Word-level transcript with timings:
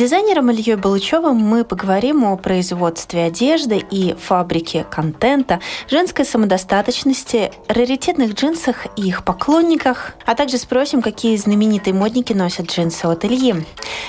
Дизайнером 0.00 0.50
Ильей 0.50 0.76
Балычевым 0.76 1.36
мы 1.36 1.62
поговорим 1.62 2.24
о 2.24 2.38
производстве 2.38 3.24
одежды 3.24 3.84
и 3.90 4.14
фабрике 4.14 4.86
контента, 4.90 5.60
женской 5.90 6.24
самодостаточности, 6.24 7.52
раритетных 7.68 8.32
джинсах 8.32 8.86
и 8.96 9.08
их 9.08 9.24
поклонниках, 9.24 10.14
а 10.24 10.34
также 10.34 10.56
спросим, 10.56 11.02
какие 11.02 11.36
знаменитые 11.36 11.92
модники 11.92 12.32
носят 12.32 12.72
джинсы 12.72 13.04
от 13.04 13.26
Ильи. 13.26 13.54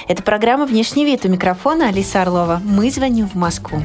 Это 0.07 0.23
программа 0.23 0.65
«Внешний 0.65 1.03
вид» 1.03 1.25
у 1.25 1.27
микрофона 1.27 1.89
Алиса 1.89 2.21
Орлова. 2.21 2.61
Мы 2.63 2.89
звоним 2.89 3.27
в 3.27 3.35
Москву. 3.35 3.81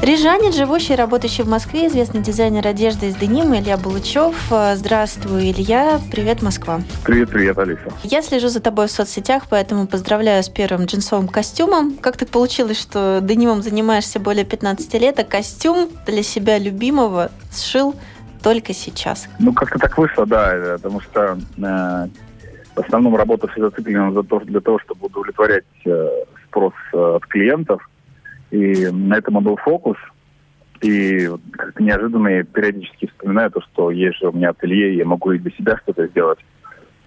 Рижанин, 0.00 0.52
живущий 0.52 0.92
и 0.92 0.96
работающий 0.96 1.42
в 1.42 1.48
Москве, 1.48 1.88
известный 1.88 2.22
дизайнер 2.22 2.64
одежды 2.64 3.08
из 3.08 3.16
Денима 3.16 3.58
Илья 3.58 3.76
Булычев. 3.76 4.36
Здравствуй, 4.74 5.50
Илья. 5.50 5.98
Привет, 6.12 6.40
Москва. 6.40 6.80
Привет, 7.04 7.30
привет, 7.30 7.58
Алиса. 7.58 7.92
Я 8.04 8.22
слежу 8.22 8.46
за 8.46 8.60
тобой 8.60 8.86
в 8.86 8.92
соцсетях, 8.92 9.44
поэтому 9.50 9.88
поздравляю 9.88 10.44
с 10.44 10.48
первым 10.48 10.84
джинсовым 10.84 11.26
костюмом. 11.26 11.96
Как 11.96 12.16
так 12.16 12.28
получилось, 12.28 12.80
что 12.80 13.18
денимом 13.20 13.60
занимаешься 13.60 14.20
более 14.20 14.44
15 14.44 14.94
лет, 14.94 15.18
а 15.18 15.24
костюм 15.24 15.88
для 16.06 16.22
себя 16.22 16.58
любимого 16.58 17.32
сшил 17.52 17.96
только 18.40 18.74
сейчас? 18.74 19.28
Ну, 19.40 19.52
как-то 19.52 19.80
так 19.80 19.98
вышло, 19.98 20.24
да, 20.24 20.76
потому 20.76 21.00
что 21.00 21.38
э, 21.56 22.08
в 22.76 22.80
основном 22.80 23.16
работа 23.16 23.48
всегда 23.48 23.70
зациклена 23.70 24.12
за 24.12 24.22
то, 24.22 24.38
для 24.38 24.60
того, 24.60 24.78
чтобы 24.78 25.06
удовлетворять 25.06 25.64
э, 25.84 26.08
спрос 26.46 26.72
э, 26.94 26.96
от 26.96 27.26
клиентов– 27.26 27.82
и 28.50 28.86
на 28.90 29.18
этом 29.18 29.42
был 29.42 29.56
фокус. 29.56 29.96
И 30.80 31.28
как-то 31.52 31.82
неожиданно 31.82 32.28
я 32.28 32.44
периодически 32.44 33.06
вспоминаю 33.06 33.50
то, 33.50 33.60
что 33.60 33.90
есть 33.90 34.18
же 34.18 34.28
у 34.28 34.32
меня 34.32 34.50
ателье, 34.50 34.96
я 34.96 35.04
могу 35.04 35.32
и 35.32 35.38
для 35.38 35.50
себя 35.52 35.76
что-то 35.78 36.06
сделать. 36.06 36.38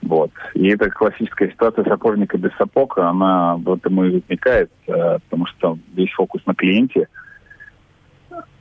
Вот. 0.02 0.32
И 0.56 0.68
эта 0.68 0.90
классическая 0.90 1.50
ситуация 1.50 1.86
сапожника 1.86 2.38
без 2.38 2.52
сапог, 2.58 2.98
она 2.98 3.56
в 3.58 3.74
этом 3.74 4.04
и 4.04 4.20
возникает, 4.20 4.72
э, 4.88 5.20
потому 5.30 5.46
что 5.46 5.78
весь 5.94 6.12
фокус 6.12 6.42
на 6.46 6.56
клиенте, 6.56 7.08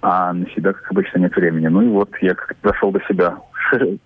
а 0.03 0.33
на 0.33 0.49
себя, 0.51 0.73
как 0.73 0.91
обычно, 0.91 1.19
нет 1.19 1.35
времени. 1.37 1.67
Ну 1.69 1.83
и 1.83 1.89
вот 1.89 2.11
я 2.21 2.35
как-то 2.35 2.57
дошел 2.63 2.91
до 2.91 3.01
себя. 3.09 3.37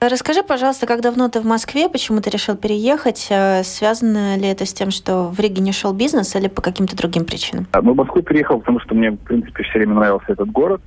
Расскажи, 0.00 0.42
пожалуйста, 0.42 0.86
как 0.86 1.00
давно 1.00 1.28
ты 1.28 1.40
в 1.40 1.46
Москве, 1.46 1.88
почему 1.88 2.20
ты 2.20 2.30
решил 2.30 2.56
переехать? 2.56 3.28
Э, 3.30 3.62
связано 3.62 4.36
ли 4.36 4.46
это 4.46 4.66
с 4.66 4.74
тем, 4.74 4.90
что 4.90 5.28
в 5.28 5.40
Риге 5.40 5.62
не 5.62 5.72
шел 5.72 5.94
бизнес 5.94 6.36
или 6.36 6.48
по 6.48 6.60
каким-то 6.60 6.96
другим 6.96 7.24
причинам? 7.24 7.66
А, 7.72 7.80
ну, 7.80 7.94
в 7.94 7.96
Москву 7.96 8.22
переехал, 8.22 8.58
потому 8.60 8.80
что 8.80 8.94
мне, 8.94 9.12
в 9.12 9.16
принципе, 9.16 9.62
все 9.62 9.78
время 9.78 9.94
нравился 9.94 10.32
этот 10.32 10.50
город. 10.50 10.82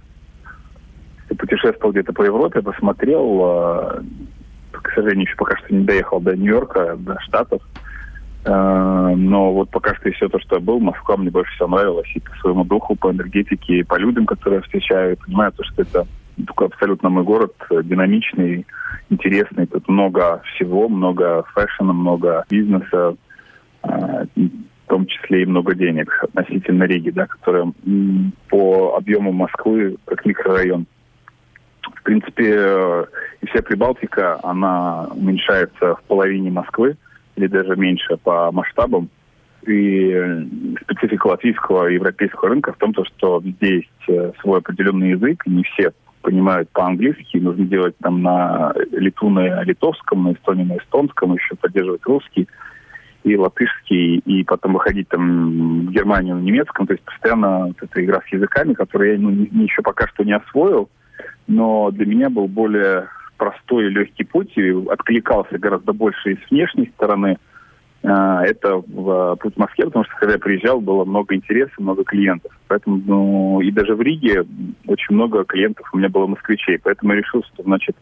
Я 1.30 1.36
путешествовал 1.36 1.92
где-то 1.92 2.14
по 2.14 2.24
Европе, 2.24 2.62
посмотрел. 2.62 3.42
А, 3.44 4.04
к 4.72 4.94
сожалению, 4.94 5.26
еще 5.26 5.36
пока 5.36 5.58
что 5.58 5.74
не 5.74 5.84
доехал 5.84 6.20
до 6.20 6.36
Нью-Йорка, 6.36 6.98
до 6.98 7.20
Штатов. 7.22 7.62
А, 8.48 9.14
но 9.16 9.52
вот 9.52 9.70
пока 9.70 9.94
что 9.96 10.10
все 10.12 10.30
то, 10.30 10.40
что 10.40 10.56
я 10.56 10.62
был, 10.62 10.80
Москва 10.80 11.18
мне 11.18 11.30
больше 11.30 11.54
всего 11.56 11.68
нравилась 11.68 12.10
и 12.16 12.20
по 12.20 12.32
своему 12.38 12.64
духу, 12.64 12.96
по 12.96 13.12
энергетике, 13.12 13.80
и 13.80 13.84
по 13.84 13.98
людям, 13.98 14.26
которые 14.26 14.58
я 14.58 14.64
встречаю. 14.64 15.18
Понимаю, 15.18 15.52
то, 15.52 15.64
что 15.66 15.82
это 15.82 16.08
такой 16.46 16.68
абсолютно 16.68 17.10
мой 17.10 17.24
город, 17.24 17.54
э, 17.70 17.82
динамичный, 17.84 18.66
интересный. 19.10 19.66
Тут 19.68 19.88
много 19.90 20.42
всего, 20.54 20.88
много 20.88 21.44
фэшена, 21.54 21.92
много 21.92 22.46
бизнеса, 22.50 23.16
э, 23.84 24.26
в 24.36 24.90
том 24.90 25.06
числе 25.08 25.44
и 25.44 25.46
много 25.46 25.76
денег 25.76 26.24
относительно 26.24 26.84
Риги, 26.86 27.10
да, 27.10 27.26
которая 27.26 27.74
по 28.48 28.96
объему 28.96 29.34
Москвы 29.34 29.98
как 30.06 30.26
микрорайон. 30.26 30.86
В 31.82 32.04
принципе, 32.04 32.54
э, 32.56 33.06
и 33.42 33.48
вся 33.48 33.62
Прибалтика, 33.62 34.40
она 34.44 35.08
уменьшается 35.12 35.96
в 35.96 36.04
половине 36.04 36.50
Москвы, 36.50 36.96
или 37.38 37.48
даже 37.48 37.76
меньше 37.76 38.18
по 38.18 38.52
масштабам. 38.52 39.10
И 39.66 40.14
специфика 40.82 41.28
латвийского 41.28 41.90
и 41.90 41.96
европейского 41.96 42.50
рынка 42.50 42.74
в 42.74 42.78
том, 42.78 42.94
что 43.06 43.42
здесь 43.42 43.86
свой 44.42 44.60
определенный 44.60 45.12
язык, 45.12 45.46
не 45.46 45.64
все 45.64 45.94
понимают 46.22 46.70
по-английски, 46.70 47.38
нужно 47.38 47.66
делать 47.66 47.96
там 48.02 48.22
на 48.22 48.74
литу 48.92 49.30
на 49.30 49.64
литовском, 49.64 50.24
на 50.24 50.34
эстонии 50.34 50.64
на 50.64 50.78
эстонском, 50.78 51.34
еще 51.34 51.56
поддерживать 51.56 52.06
русский 52.06 52.48
и 53.24 53.36
латышский, 53.36 54.20
и 54.20 54.44
потом 54.44 54.74
выходить 54.74 55.10
там 55.10 55.88
в 55.88 55.92
Германию 55.92 56.36
на 56.36 56.42
немецком. 56.42 56.88
То 56.88 56.94
есть 56.94 57.04
постоянно 57.04 57.68
вот 57.68 57.78
эта 57.82 58.04
игра 58.04 58.22
с 58.22 58.32
языками, 58.32 58.74
которую 58.74 59.14
я 59.14 59.20
ну, 59.20 59.32
еще 59.64 59.82
пока 59.82 60.08
что 60.08 60.24
не 60.24 60.34
освоил, 60.34 60.90
но 61.48 61.92
для 61.92 62.06
меня 62.06 62.30
был 62.30 62.48
более 62.48 63.08
простой 63.38 63.86
и 63.86 63.90
легкий 63.90 64.24
путь, 64.24 64.58
и 64.58 64.72
откликался 64.90 65.58
гораздо 65.58 65.94
больше 65.94 66.34
и 66.34 66.38
с 66.38 66.52
внешней 66.52 66.92
стороны– 66.96 67.38
а, 68.04 68.44
это 68.46 68.78
в 68.78 69.36
путь 69.38 69.56
в 69.56 69.58
Москве, 69.58 69.86
потому 69.86 70.06
что 70.06 70.16
когда 70.16 70.34
я 70.34 70.40
приезжал, 70.40 70.80
было 70.80 71.04
много 71.04 71.36
интереса, 71.36 71.74
много 71.78 72.04
клиентов. 72.04 72.52
Поэтому, 72.68 73.02
ну, 73.06 73.62
и 73.62 73.72
даже 73.72 73.96
в 73.96 74.02
Риге 74.02 74.46
очень 74.86 75.16
много 75.16 75.44
клиентов 75.44 75.90
у 75.92 75.98
меня 75.98 76.10
было 76.10 76.28
москвичей. 76.28 76.80
Поэтому 76.82 77.14
я 77.14 77.20
решил, 77.20 77.44
что, 77.44 77.64
значит, 77.64 77.96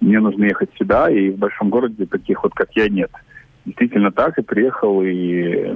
мне 0.00 0.20
нужно 0.20 0.44
ехать 0.44 0.70
сюда, 0.78 1.10
и 1.10 1.30
в 1.30 1.38
большом 1.38 1.70
городе 1.70 2.06
таких 2.06 2.42
вот, 2.44 2.54
как 2.54 2.68
я, 2.76 2.88
нет. 2.88 3.10
Действительно 3.64 4.10
так, 4.12 4.38
и 4.38 4.42
приехал 4.42 5.02
и 5.02 5.74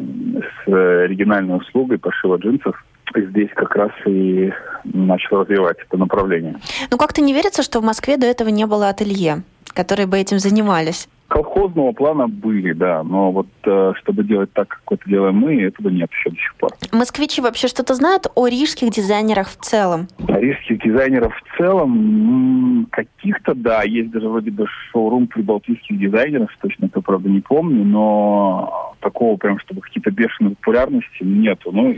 с 0.65 0.69
оригинальной 0.69 1.57
услугой 1.57 1.99
пошива 1.99 2.37
джинсов. 2.37 2.85
Здесь 3.15 3.51
как 3.55 3.75
раз 3.77 3.91
и 4.07 4.51
начал 4.85 5.41
развивать 5.41 5.79
это 5.87 5.97
направление. 5.97 6.57
Ну, 6.91 6.99
как-то 6.99 7.21
не 7.23 7.33
верится, 7.33 7.63
что 7.63 7.81
в 7.81 7.85
Москве 7.85 8.17
до 8.17 8.27
этого 8.27 8.49
не 8.49 8.67
было 8.67 8.89
ателье, 8.89 9.43
которые 9.75 10.07
бы 10.07 10.19
этим 10.19 10.39
занимались? 10.39 11.09
Колхозного 11.29 11.93
плана 11.93 12.29
были, 12.29 12.73
да, 12.73 13.03
но 13.03 13.33
вот 13.33 13.49
э, 13.65 13.93
чтобы 13.99 14.23
делать 14.23 14.53
так, 14.53 14.69
как 14.69 15.01
это 15.01 15.11
делаем 15.11 15.37
мы, 15.37 15.61
этого 15.61 15.89
нет 15.89 16.11
еще 16.13 16.31
до 16.31 16.37
сих 16.37 16.55
пор. 16.57 16.71
Москвичи 16.93 17.41
вообще 17.41 17.67
что-то 17.67 17.95
знают 17.95 18.29
о 18.35 18.47
рижских 18.47 18.91
дизайнерах 18.91 19.49
в 19.49 19.57
целом? 19.57 20.09
О 20.29 20.39
рижских 20.39 20.81
дизайнерах 20.83 21.33
в 21.35 21.59
целом 21.59 22.87
каких-то, 22.93 23.55
да, 23.55 23.83
есть 23.83 24.11
даже 24.11 24.29
вроде 24.29 24.51
бы 24.53 24.67
шоурум 24.93 25.27
прибалтийских 25.27 25.99
дизайнеров, 25.99 26.51
точно 26.61 26.87
это, 26.87 27.01
правда, 27.01 27.29
не 27.29 27.41
помню, 27.41 27.85
но 27.85 28.95
такого 29.01 29.37
прям, 29.37 29.59
чтобы 29.61 29.81
какие-то 29.81 30.11
бешеные 30.11 30.55
популярности 30.57 31.23
нету. 31.23 31.71
Ну, 31.73 31.97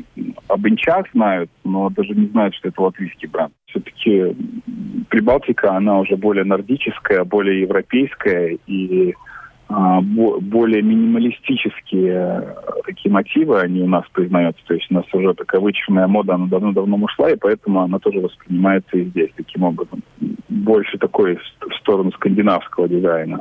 об 0.49 0.67
инчах 0.67 1.07
знают, 1.13 1.51
но 1.65 1.91
даже 1.91 2.15
не 2.15 2.27
знают, 2.29 2.55
что 2.55 2.69
это 2.69 2.81
латвийский 2.81 3.29
бренд. 3.29 3.53
Все-таки 3.69 4.35
Прибалтика, 5.11 5.77
она 5.77 6.01
уже 6.01 6.17
более 6.17 6.45
нордическая, 6.45 7.25
более 7.25 7.63
европейская 7.63 8.59
и 8.67 9.15
а, 9.69 10.01
более 10.01 10.81
минималистические 10.81 12.15
э, 12.15 12.55
такие 12.87 13.13
мотивы, 13.13 13.61
они 13.61 13.83
у 13.83 13.87
нас 13.87 14.05
признаются. 14.13 14.63
То 14.67 14.75
есть 14.75 14.91
у 14.91 14.95
нас 14.95 15.05
уже 15.13 15.35
такая 15.35 15.61
вычурная 15.61 16.07
мода, 16.07 16.35
она 16.35 16.47
давно-давно 16.47 16.97
ушла, 16.97 17.31
и 17.31 17.37
поэтому 17.37 17.83
она 17.83 17.99
тоже 17.99 18.21
воспринимается 18.21 18.97
и 18.97 19.05
здесь 19.05 19.31
таким 19.37 19.65
образом. 19.65 20.03
Больше 20.49 20.97
такой 20.97 21.37
в 21.37 21.75
сторону 21.81 22.11
скандинавского 22.13 22.89
дизайна. 22.89 23.41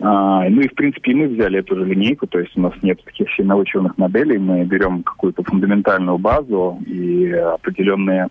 А, 0.00 0.46
ну 0.50 0.60
и, 0.60 0.68
в 0.68 0.74
принципе, 0.74 1.12
и 1.12 1.14
мы 1.14 1.28
взяли 1.28 1.60
эту 1.60 1.76
же 1.76 1.86
линейку, 1.86 2.26
то 2.26 2.38
есть 2.38 2.54
у 2.56 2.60
нас 2.60 2.74
нет 2.82 3.02
таких 3.02 3.32
сильно 3.34 3.56
вычурных 3.56 3.96
моделей, 3.96 4.36
мы 4.36 4.64
берем 4.64 5.02
какую-то 5.04 5.42
фундаментальную 5.44 6.18
базу 6.18 6.78
и 6.86 7.30
определенные 7.30 8.28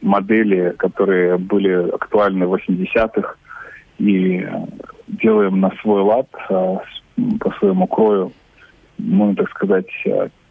модели, 0.00 0.74
которые 0.78 1.38
были 1.38 1.90
актуальны 1.90 2.46
в 2.46 2.54
80-х, 2.54 3.36
и 3.98 4.46
делаем 5.06 5.60
на 5.60 5.70
свой 5.80 6.02
лад, 6.02 6.28
а, 6.50 6.78
по 7.40 7.50
своему 7.58 7.86
крою, 7.86 8.32
можно 8.98 9.36
так 9.36 9.50
сказать, 9.50 9.86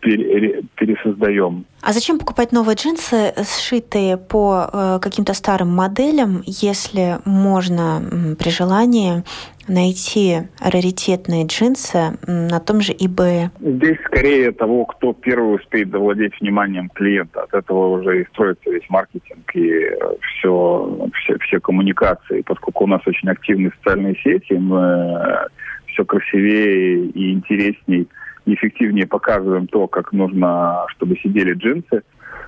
пересоздаем. 0.02 1.66
А 1.82 1.94
зачем 1.94 2.20
покупать 2.20 2.52
новые 2.52 2.76
джинсы, 2.76 3.34
сшитые 3.44 4.18
по 4.18 4.70
э, 4.72 5.00
каким-то 5.02 5.34
старым 5.34 5.70
моделям, 5.70 6.42
если 6.46 7.18
можно 7.26 8.36
при 8.38 8.50
желании 8.50 9.24
найти 9.68 10.50
раритетные 10.60 11.46
джинсы 11.46 12.18
на 12.28 12.60
том 12.60 12.82
же 12.82 12.94
eBay? 12.94 13.50
Здесь 13.60 13.98
скорее 14.06 14.52
того, 14.52 14.86
кто 14.86 15.14
первый 15.14 15.56
успеет 15.56 15.92
завладеть 15.92 16.40
вниманием 16.42 16.90
клиента. 16.90 17.44
От 17.44 17.54
этого 17.54 18.00
уже 18.00 18.22
и 18.22 18.26
строится 18.28 18.70
весь 18.70 18.90
маркетинг 18.90 19.56
и 19.56 19.82
все, 20.22 21.10
все, 21.14 21.38
все 21.40 21.60
коммуникации. 21.60 22.42
Поскольку 22.42 22.84
у 22.84 22.88
нас 22.88 23.02
очень 23.06 23.30
активны 23.30 23.72
социальные 23.78 24.16
сети, 24.24 24.54
мы 24.54 24.80
э, 24.80 25.48
все 25.88 26.06
красивее 26.06 27.08
и 27.08 27.34
интересней 27.34 28.08
эффективнее 28.46 29.08
показываем 29.08 29.68
то, 29.68 29.88
как 29.88 30.12
нужно, 30.12 30.86
чтобы 30.90 31.18
сидели 31.18 31.54
джинсы. 31.54 32.04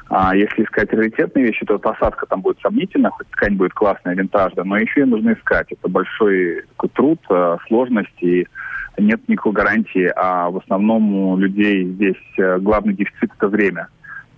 А 0.09 0.35
если 0.35 0.63
искать 0.63 0.91
раритетные 0.93 1.45
вещи, 1.45 1.65
то 1.65 1.79
посадка 1.79 2.25
там 2.25 2.41
будет 2.41 2.59
сомнительна, 2.61 3.09
хоть 3.11 3.27
ткань 3.29 3.55
будет 3.55 3.73
классная, 3.73 4.15
винтажная, 4.15 4.65
но 4.65 4.77
еще 4.77 5.01
и 5.01 5.05
нужно 5.05 5.33
искать. 5.33 5.71
Это 5.71 5.87
большой 5.87 6.63
труд, 6.93 7.19
э, 7.29 7.57
сложность, 7.67 8.21
и 8.21 8.47
нет 8.97 9.27
никакой 9.27 9.53
гарантии, 9.53 10.11
а 10.15 10.49
в 10.49 10.57
основном 10.57 11.15
у 11.15 11.37
людей 11.37 11.85
здесь 11.85 12.21
э, 12.37 12.59
главный 12.59 12.93
дефицит– 12.93 13.31
это 13.37 13.47
время. 13.47 13.87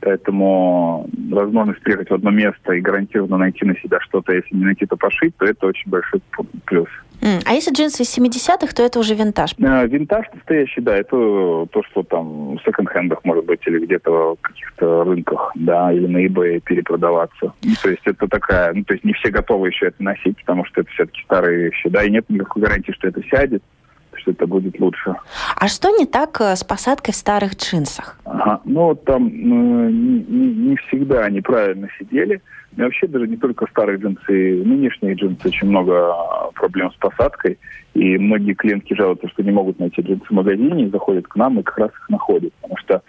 Поэтому 0.06 1.10
возможность 1.31 1.81
приехать 1.81 2.12
в 2.12 2.13
одно 2.13 2.30
место 2.30 2.74
и 2.74 2.80
гарантированно 2.80 3.38
найти 3.38 3.66
на 3.66 3.75
себя 3.78 4.00
что-то, 4.02 4.34
если 4.34 4.56
не 4.56 4.63
найти, 4.63 4.86
то 4.86 4.96
пошить, 4.96 5.36
то 5.38 5.46
это 5.46 5.66
очень 5.66 5.90
большой 5.90 6.22
плюс. 6.66 6.88
А 7.44 7.54
если 7.54 7.74
джинсы 7.74 8.04
из 8.04 8.16
70-х, 8.16 8.72
то 8.75 8.84
это 8.84 9.00
уже 9.00 9.16
винтаж? 9.16 9.56
Э, 9.57 9.88
винтаж 9.88 10.28
настоящий, 10.31 10.81
да, 10.81 10.96
это 10.96 11.66
то, 11.72 11.81
что 11.90 12.04
там 12.04 12.57
в 12.57 12.62
секонд-хендах, 12.63 13.22
может 13.24 13.46
быть, 13.46 13.62
или 13.66 13.84
где-то 13.84 14.36
в 14.36 14.42
каких-то 14.42 15.06
рынках, 15.06 15.52
да, 15.56 15.92
или 15.92 16.06
на 16.06 16.24
eBay 16.28 16.60
перепродаваться. 16.60 17.54
Ну, 17.63 17.74
то 17.81 17.90
есть 17.90 18.04
это 18.06 18.28
такая, 18.28 18.74
ну, 18.74 18.84
то 18.84 18.94
есть 18.94 19.04
не 19.06 19.13
все 19.13 19.31
готовы 19.31 19.69
еще 19.69 19.88
это 19.88 20.04
носить, 20.04 20.38
потому 20.42 20.66
что 20.66 20.81
это 20.81 20.90
все-таки 20.92 21.24
старые 21.24 21.66
вещи, 21.66 21.90
да, 21.90 22.04
и 22.04 22.12
нет 22.12 22.30
никакой 22.30 22.62
гарантии, 22.62 22.92
что 22.92 23.07
это 23.07 23.24
сядет 23.24 23.63
что 24.25 24.31
это 24.31 24.48
будет 24.48 24.80
лучше. 24.80 25.16
А 25.56 25.68
что 25.68 25.89
не 25.92 26.06
так 26.06 26.42
э, 26.42 26.56
с 26.56 26.63
посадкой 26.63 27.13
в 27.13 27.18
старых 27.18 27.56
джинсах? 27.56 28.18
Ага. 28.25 28.60
Ну, 28.66 28.95
там 28.95 29.30
ну, 29.31 29.89
не, 29.89 30.19
не, 30.19 30.75
всегда 30.88 31.25
они 31.25 31.42
правильно 31.42 31.88
сидели. 32.00 32.42
И 32.75 32.81
вообще 32.81 33.07
даже 33.07 33.27
не 33.27 33.38
только 33.38 33.68
старые 33.68 34.00
джинсы, 34.00 34.63
нынешние 34.66 35.13
джинсы, 35.13 35.48
очень 35.48 35.69
много 35.69 36.12
а, 36.12 36.51
проблем 36.56 36.92
с 36.92 36.95
посадкой. 36.95 37.57
И 37.94 38.18
многие 38.18 38.54
клиентки 38.54 38.95
жалуются, 38.95 39.30
что 39.30 39.44
не 39.44 39.51
могут 39.51 39.80
найти 39.80 40.01
джинсы 40.01 40.25
в 40.28 40.31
магазине, 40.31 40.89
заходят 40.89 41.28
к 41.28 41.36
нам 41.36 41.60
и 41.60 41.63
как 41.63 41.78
раз 41.78 41.92
их 41.92 42.10
находят. 42.10 42.51
Потому 42.62 42.78
что 42.78 43.01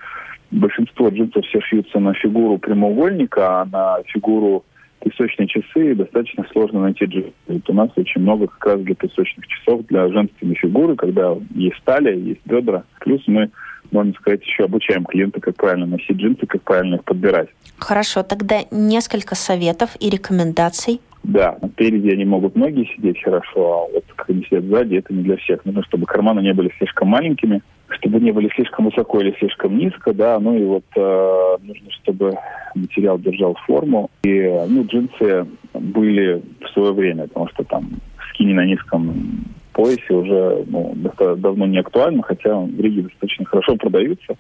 большинство 0.51 1.09
джинсов 1.09 1.45
все 1.47 1.61
шьются 1.61 1.99
на 1.99 2.13
фигуру 2.15 2.59
прямоугольника, 2.59 3.63
а 3.63 3.65
на 3.65 4.03
фигуру 4.07 4.65
песочные 5.01 5.49
часы 5.49 5.95
достаточно 5.95 6.45
сложно 6.53 6.83
найти 6.83 7.05
джинсы. 7.05 7.33
у 7.69 7.73
нас 7.73 7.91
очень 7.97 8.21
много 8.21 8.47
как 8.47 8.67
раз 8.67 8.81
для 8.81 8.95
песочных 8.95 9.47
часов, 9.47 9.87
для 9.87 10.09
женственной 10.09 10.55
фигуры, 10.55 10.97
когда 10.97 11.37
есть 11.55 11.81
талия, 11.85 12.15
есть 12.15 12.41
бедра. 12.45 12.85
Плюс 13.01 13.23
мы 13.27 13.51
можно 13.93 14.13
сказать, 14.15 14.43
еще 14.43 14.65
обучаем 14.65 15.05
клиента, 15.05 15.41
как 15.41 15.57
правильно 15.57 15.87
носить 15.87 16.17
джинсы, 16.17 16.45
как 16.47 16.63
правильно 16.63 16.97
их 16.97 17.05
подбирать. 17.05 17.49
Хорошо, 17.79 18.23
тогда 18.23 18.63
несколько 18.71 19.35
советов 19.35 19.97
и 20.01 20.11
рекомендаций. 20.11 21.01
Да, 21.23 21.59
спереди 21.73 22.11
они 22.11 22.25
могут 22.25 22.55
ноги 22.55 22.89
сидеть 22.95 23.23
хорошо, 23.23 23.89
а 23.89 23.93
вот 23.93 24.05
как 24.15 24.31
они 24.31 24.45
сидят 24.45 24.65
сзади, 24.65 24.97
это 24.97 25.13
не 25.13 25.25
для 25.25 25.37
всех. 25.37 25.65
Нужно, 25.65 25.83
чтобы 25.83 26.07
карманы 26.07 26.41
не 26.41 26.53
были 26.53 26.73
слишком 26.79 27.09
маленькими, 27.09 27.63
чтобы 27.99 28.21
не 28.21 28.33
были 28.33 28.49
слишком 28.55 28.87
высоко 28.87 29.21
или 29.21 29.35
слишком 29.39 29.77
низко, 29.79 30.13
да, 30.13 30.39
ну 30.39 30.57
и 30.57 30.65
вот 30.65 30.85
э, 30.97 31.57
нужно, 31.63 31.91
чтобы 32.03 32.35
материал 32.75 33.19
держал 33.19 33.57
форму. 33.67 34.11
И, 34.25 34.43
ну, 34.69 34.85
джинсы 34.85 35.47
были 35.75 36.43
в 36.61 36.69
свое 36.73 36.93
время, 36.93 37.29
потому 37.29 37.49
что 37.49 37.65
там 37.65 37.91
скини 38.31 38.53
на 38.53 38.65
низком 38.65 39.45
поясе 39.73 40.15
уже 40.15 40.65
ну, 40.67 40.95
давно 41.37 41.67
не 41.67 41.79
актуально, 41.79 42.23
хотя 42.23 42.59
в 42.59 42.81
Риге 42.81 43.03
достаточно 43.03 43.45
хорошо 43.45 43.77
продаются. 43.77 44.37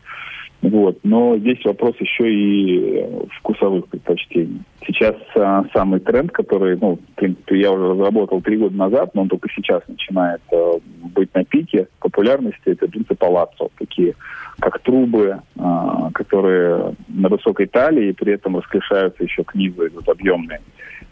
Вот. 0.62 0.98
Но 1.02 1.36
здесь 1.36 1.64
вопрос 1.64 1.94
еще 2.00 2.32
и 2.32 3.04
вкусовых 3.38 3.86
предпочтений. 3.88 4.62
Сейчас 4.86 5.14
а, 5.36 5.64
самый 5.72 6.00
тренд, 6.00 6.32
который, 6.32 6.76
ну, 6.76 6.96
в 6.96 7.14
принципе, 7.14 7.60
я 7.60 7.72
уже 7.72 7.88
разработал 7.88 8.40
три 8.40 8.56
года 8.56 8.76
назад, 8.76 9.14
но 9.14 9.22
он 9.22 9.28
только 9.28 9.48
сейчас 9.54 9.82
начинает 9.86 10.40
а, 10.52 10.78
быть 11.14 11.34
на 11.34 11.44
пике 11.44 11.88
популярности, 12.00 12.60
это 12.64 12.86
джинсы 12.86 13.14
палаццо, 13.14 13.68
такие 13.78 14.14
как 14.58 14.78
трубы, 14.80 15.40
а, 15.58 16.10
которые 16.12 16.94
на 17.08 17.28
высокой 17.28 17.66
талии, 17.66 18.12
при 18.12 18.32
этом 18.32 18.56
расклешаются 18.56 19.22
еще 19.22 19.44
к 19.44 19.54
идут 19.54 20.08
объемные. 20.08 20.60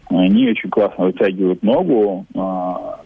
Они 0.09 0.49
очень 0.49 0.69
классно 0.69 1.05
вытягивают 1.05 1.63
ногу, 1.63 2.25
а, 2.35 2.99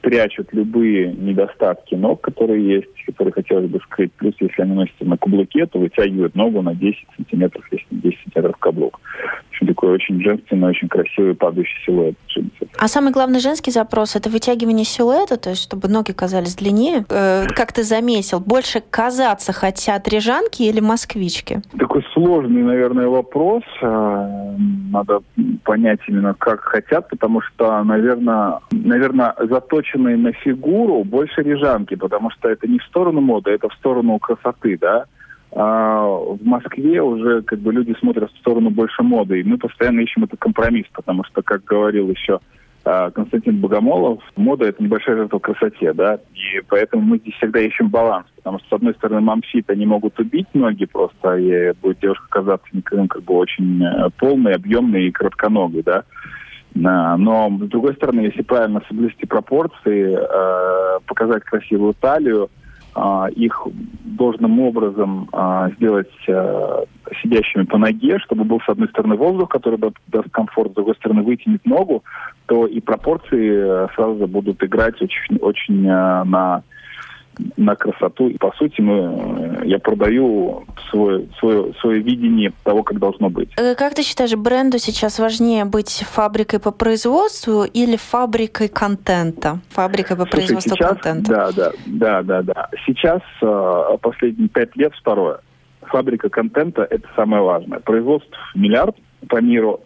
прячут 0.00 0.52
любые 0.52 1.12
недостатки 1.12 1.94
ног, 1.94 2.20
которые 2.20 2.66
есть, 2.66 2.88
которые 3.06 3.32
хотелось 3.32 3.70
бы 3.70 3.80
скрыть. 3.80 4.12
Плюс, 4.14 4.34
если 4.40 4.62
они 4.62 4.74
носятся 4.74 5.04
на 5.04 5.16
каблуке, 5.16 5.66
то 5.66 5.78
вытягивают 5.78 6.34
ногу 6.34 6.62
на 6.62 6.74
10 6.74 7.06
сантиметров, 7.16 7.64
если 7.70 7.86
не 7.90 8.00
10 8.00 8.18
сантиметров 8.24 8.56
каблук. 8.58 9.00
В 9.00 9.48
общем, 9.50 9.66
такой 9.66 9.90
очень 9.90 10.22
женственный, 10.22 10.68
очень 10.68 10.88
красивый 10.88 11.34
падающий 11.34 11.80
силуэт 11.84 12.14
джинсов. 12.28 12.68
А 12.78 12.88
самый 12.88 13.12
главный 13.12 13.40
женский 13.40 13.70
запрос– 13.70 14.14
это 14.16 14.30
вытягивание 14.30 14.84
силуэта, 14.84 15.36
то 15.36 15.50
есть 15.50 15.62
чтобы 15.62 15.88
ноги 15.88 16.12
казались 16.12 16.54
длиннее? 16.54 17.04
Э, 17.10 17.46
как 17.54 17.72
ты 17.72 17.82
заметил, 17.82 18.40
больше 18.40 18.80
казаться 18.80 19.52
хотят 19.52 20.08
рижанки 20.08 20.62
или 20.62 20.80
москвички? 20.80 21.60
Такой 21.78 22.04
сложный, 22.12 22.62
наверное, 22.62 23.08
вопрос. 23.08 23.64
Э, 23.82 24.56
надо 24.90 25.20
понять 25.64 26.00
именно, 26.08 26.34
как 26.34 26.60
хотят, 26.60 27.08
потому 27.08 27.40
что, 27.40 27.82
наверное, 27.82 28.60
наверное 28.70 29.34
заточен 29.38 29.87
заточенные 29.88 30.16
на 30.16 30.32
фигуру 30.32 31.04
больше 31.04 31.42
рижанки, 31.42 31.94
потому 31.94 32.30
что 32.30 32.48
это 32.48 32.66
не 32.66 32.78
в 32.78 32.84
сторону 32.84 33.20
моды, 33.20 33.50
это 33.50 33.68
в 33.68 33.74
сторону 33.74 34.18
красоты, 34.18 34.78
да. 34.80 35.04
А 35.52 36.04
в 36.06 36.44
Москве 36.44 37.00
уже 37.00 37.42
как 37.42 37.58
бы 37.60 37.72
люди 37.72 37.94
смотрят 37.98 38.30
в 38.32 38.38
сторону 38.38 38.70
больше 38.70 39.02
моды, 39.02 39.40
и 39.40 39.44
мы 39.44 39.56
постоянно 39.56 40.00
ищем 40.00 40.24
этот 40.24 40.38
компромисс, 40.38 40.86
потому 40.92 41.24
что, 41.24 41.42
как 41.42 41.64
говорил 41.64 42.10
еще 42.10 42.40
а, 42.84 43.10
Константин 43.10 43.58
Богомолов, 43.58 44.22
мода– 44.36 44.66
это 44.66 44.82
небольшая 44.82 45.16
жертва 45.16 45.38
красоте, 45.38 45.94
да, 45.94 46.18
и 46.34 46.60
поэтому 46.68 47.02
мы 47.02 47.18
здесь 47.18 47.34
всегда 47.36 47.60
ищем 47.60 47.88
баланс, 47.88 48.26
потому 48.36 48.58
что, 48.58 48.68
с 48.68 48.72
одной 48.74 48.94
стороны, 48.94 49.22
мамсит, 49.22 49.70
они 49.70 49.86
могут 49.86 50.18
убить 50.20 50.48
ноги 50.52 50.84
просто, 50.84 51.36
и 51.36 51.72
будет 51.80 52.00
девушка 52.00 52.26
казаться 52.28 52.68
как 53.08 53.22
бы 53.22 53.34
очень 53.34 53.82
э, 53.82 54.10
полной, 54.18 54.54
объемной 54.54 55.08
и 55.08 55.12
коротконогой, 55.12 55.82
да, 55.82 56.04
но, 56.74 57.48
с 57.50 57.68
другой 57.68 57.94
стороны, 57.94 58.20
если 58.20 58.42
правильно 58.42 58.82
соблюсти 58.88 59.26
пропорции, 59.26 60.16
э, 60.16 60.98
показать 61.06 61.42
красивую 61.44 61.94
талию, 61.94 62.50
э, 62.94 63.26
их 63.34 63.66
должным 64.04 64.60
образом 64.60 65.28
э, 65.32 65.70
сделать 65.76 66.10
сидящими 67.22 67.64
по 67.64 67.78
ноге, 67.78 68.18
чтобы 68.18 68.44
был, 68.44 68.60
с 68.60 68.68
одной 68.68 68.88
стороны, 68.88 69.16
воздух, 69.16 69.48
который 69.48 69.78
даст 69.78 70.30
комфорт, 70.30 70.72
с 70.72 70.74
другой 70.74 70.94
стороны, 70.96 71.22
вытянет 71.22 71.64
ногу, 71.64 72.04
то 72.46 72.66
и 72.66 72.80
пропорции 72.80 73.88
сразу 73.94 74.26
будут 74.26 74.62
играть 74.62 75.00
очень, 75.00 75.36
очень 75.38 75.82
на 75.82 76.62
на 77.56 77.76
красоту. 77.76 78.28
И, 78.28 78.38
по 78.38 78.52
сути, 78.52 78.80
мы, 78.80 79.60
э, 79.62 79.66
я 79.66 79.78
продаю 79.78 80.64
свое, 80.90 81.26
свое, 81.38 81.72
свое 81.80 82.00
видение 82.00 82.52
того, 82.64 82.82
как 82.82 82.98
должно 82.98 83.30
быть. 83.30 83.50
Э, 83.56 83.74
как 83.74 83.94
ты 83.94 84.02
считаешь, 84.02 84.34
бренду 84.34 84.78
сейчас 84.78 85.18
важнее 85.18 85.64
быть 85.64 86.04
фабрикой 86.10 86.60
по 86.60 86.70
производству 86.70 87.64
или 87.64 87.96
фабрикой 87.96 88.68
контента? 88.68 89.60
Фабрикой 89.70 90.16
по 90.16 90.22
Слушай, 90.22 90.36
производству 90.36 90.76
сейчас, 90.76 90.98
контента. 90.98 91.32
Да, 91.32 91.52
да, 91.52 91.72
да, 91.86 92.22
да, 92.22 92.42
да. 92.42 92.68
Сейчас 92.86 93.22
э, 93.42 93.96
последние 94.00 94.48
пять 94.48 94.74
лет 94.76 94.92
второе. 94.94 95.40
Фабрика 95.82 96.28
контента– 96.28 96.86
это 96.90 97.08
самое 97.16 97.42
важное. 97.42 97.80
Производство 97.80 98.36
миллиард– 98.54 98.96
по 99.26 99.40
миру, 99.40 99.80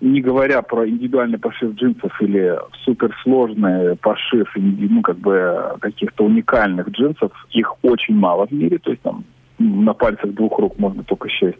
не 0.00 0.20
говоря 0.20 0.62
про 0.62 0.88
индивидуальный 0.88 1.38
пошив 1.38 1.74
джинсов 1.74 2.20
или 2.20 2.58
суперсложный 2.84 3.96
пошив, 3.96 4.50
ну, 4.56 5.02
как 5.02 5.18
бы 5.18 5.76
каких-то 5.80 6.24
уникальных 6.24 6.88
джинсов, 6.90 7.32
их 7.50 7.74
очень 7.82 8.14
мало 8.14 8.46
в 8.46 8.52
мире, 8.52 8.78
то 8.78 8.90
есть 8.90 9.02
там 9.02 9.24
на 9.58 9.92
пальцах 9.92 10.32
двух 10.32 10.58
рук 10.58 10.78
можно 10.78 11.04
только 11.04 11.28
счесть. 11.28 11.58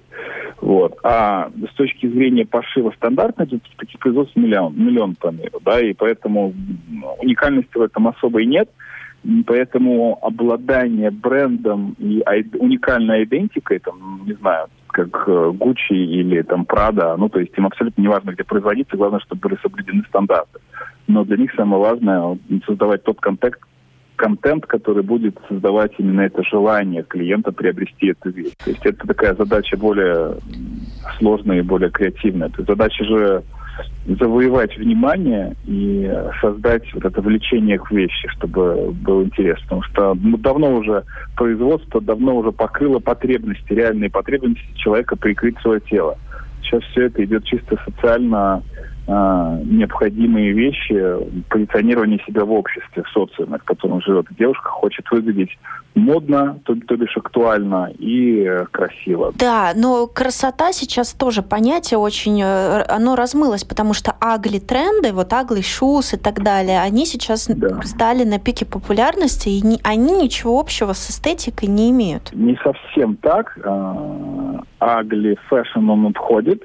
Вот. 0.60 0.98
А 1.02 1.50
с 1.70 1.74
точки 1.74 2.08
зрения 2.08 2.46
пошива 2.46 2.92
стандартных 2.96 3.48
джинсов, 3.48 3.70
таких 3.76 3.98
производств 4.00 4.36
миллион, 4.36 4.74
миллион 4.76 5.14
по 5.14 5.28
миру, 5.28 5.60
да, 5.64 5.80
и 5.80 5.92
поэтому 5.92 6.52
уникальности 7.18 7.76
в 7.76 7.82
этом 7.82 8.08
особой 8.08 8.46
нет. 8.46 8.68
Поэтому 9.46 10.18
обладание 10.22 11.10
брендом 11.10 11.94
и 11.98 12.22
уникальной 12.58 13.24
идентикой, 13.24 13.78
там, 13.78 14.22
не 14.24 14.32
знаю, 14.34 14.68
как 14.88 15.28
Гуччи 15.56 15.92
или 15.92 16.42
там 16.42 16.64
Прада, 16.64 17.16
ну, 17.16 17.28
то 17.28 17.38
есть 17.38 17.52
им 17.56 17.66
абсолютно 17.66 18.00
не 18.00 18.08
важно, 18.08 18.32
где 18.32 18.44
производиться, 18.44 18.96
главное, 18.96 19.20
чтобы 19.20 19.48
были 19.48 19.58
соблюдены 19.62 20.02
стандарты. 20.08 20.58
Но 21.06 21.24
для 21.24 21.36
них 21.36 21.52
самое 21.54 21.82
важное 21.82 22.38
создавать 22.66 23.02
тот 23.02 23.20
контент, 23.20 23.56
контент, 24.16 24.66
который 24.66 25.02
будет 25.02 25.38
создавать 25.48 25.92
именно 25.98 26.22
это 26.22 26.42
желание 26.42 27.02
клиента 27.02 27.52
приобрести 27.52 28.08
эту 28.08 28.30
вещь. 28.30 28.52
То 28.64 28.70
есть 28.70 28.84
это 28.84 29.06
такая 29.06 29.34
задача 29.34 29.76
более 29.76 30.36
сложная 31.18 31.58
и 31.58 31.62
более 31.62 31.90
креативная. 31.90 32.48
То 32.48 32.56
есть 32.58 32.68
задача 32.68 33.04
же 33.04 33.42
завоевать 34.06 34.76
внимание 34.76 35.54
и 35.66 36.10
создать 36.40 36.82
вот 36.94 37.04
это 37.04 37.20
влечение 37.20 37.78
к 37.78 37.90
вещи, 37.90 38.28
чтобы 38.36 38.92
было 38.92 39.24
интересно. 39.24 39.62
Потому 39.62 39.82
что 39.82 40.14
ну, 40.14 40.36
давно 40.36 40.74
уже 40.76 41.04
производство 41.36 42.00
давно 42.00 42.36
уже 42.36 42.52
покрыло 42.52 42.98
потребности, 42.98 43.72
реальные 43.72 44.10
потребности 44.10 44.66
человека 44.74 45.16
прикрыть 45.16 45.58
свое 45.60 45.80
тело. 45.80 46.18
Сейчас 46.62 46.82
все 46.84 47.06
это 47.06 47.24
идет 47.24 47.44
чисто 47.44 47.76
социально 47.84 48.62
необходимые 49.10 50.52
вещи 50.52 50.94
позиционирования 51.48 52.18
себя 52.26 52.44
в 52.44 52.52
обществе, 52.52 53.02
в 53.02 53.08
социуме, 53.08 53.58
в 53.58 53.64
котором 53.64 54.00
живет 54.00 54.26
девушка, 54.38 54.68
хочет 54.68 55.10
выглядеть 55.10 55.50
модно, 55.94 56.60
то, 56.64 56.74
то 56.86 56.96
бишь 56.96 57.16
актуально 57.16 57.90
и 57.98 58.44
э, 58.44 58.66
красиво. 58.70 59.32
Да, 59.36 59.72
но 59.74 60.06
красота 60.06 60.72
сейчас 60.72 61.12
тоже 61.12 61.42
понятие 61.42 61.98
очень, 61.98 62.40
э, 62.40 62.82
оно 62.82 63.16
размылось, 63.16 63.64
потому 63.64 63.92
что 63.92 64.14
ugly 64.20 64.58
тренды, 64.58 65.12
вот 65.12 65.32
ugly 65.32 65.62
shoes 65.62 66.14
и 66.14 66.16
так 66.16 66.42
далее, 66.42 66.80
они 66.80 67.06
сейчас 67.06 67.48
да. 67.48 67.82
стали 67.82 68.24
на 68.24 68.38
пике 68.38 68.64
популярности, 68.64 69.48
и 69.48 69.60
не, 69.66 69.80
они 69.82 70.22
ничего 70.22 70.60
общего 70.60 70.92
с 70.92 71.10
эстетикой 71.10 71.68
не 71.68 71.90
имеют. 71.90 72.32
Не 72.32 72.56
совсем 72.62 73.16
так. 73.16 73.58
Ugly 74.78 75.36
fashion 75.48 75.90
он 75.90 76.06
обходит, 76.06 76.62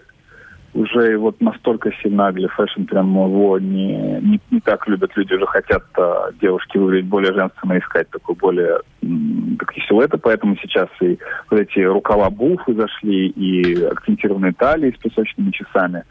уже 0.75 1.17
вот 1.17 1.39
настолько 1.39 1.89
сильно 2.03 2.27
ugly 2.27 2.47
fashion 2.47 2.83
прям 2.83 3.07
его 3.15 3.57
не, 3.59 4.19
не, 4.21 4.39
не 4.51 4.59
так 4.59 4.85
любят 4.87 5.11
люди, 5.15 5.33
уже 5.33 5.47
хотят 5.47 5.83
а, 5.97 6.31
девушки 6.41 6.77
выглядеть 6.77 7.09
более 7.09 7.33
женственно, 7.33 7.79
искать 7.79 8.09
такой 8.09 8.35
более 8.35 8.79
такие 8.99 9.87
силуэты, 9.87 10.17
поэтому 10.17 10.57
сейчас 10.61 10.89
и 10.99 11.17
вот 11.49 11.61
эти 11.61 11.79
рукава 11.79 12.29
буфы 12.29 12.73
зашли, 12.73 13.29
и 13.29 13.83
акцентированные 13.85 14.51
талии 14.51 14.91
с 14.91 14.99
песочными 14.99 15.51
часами, 15.51 16.03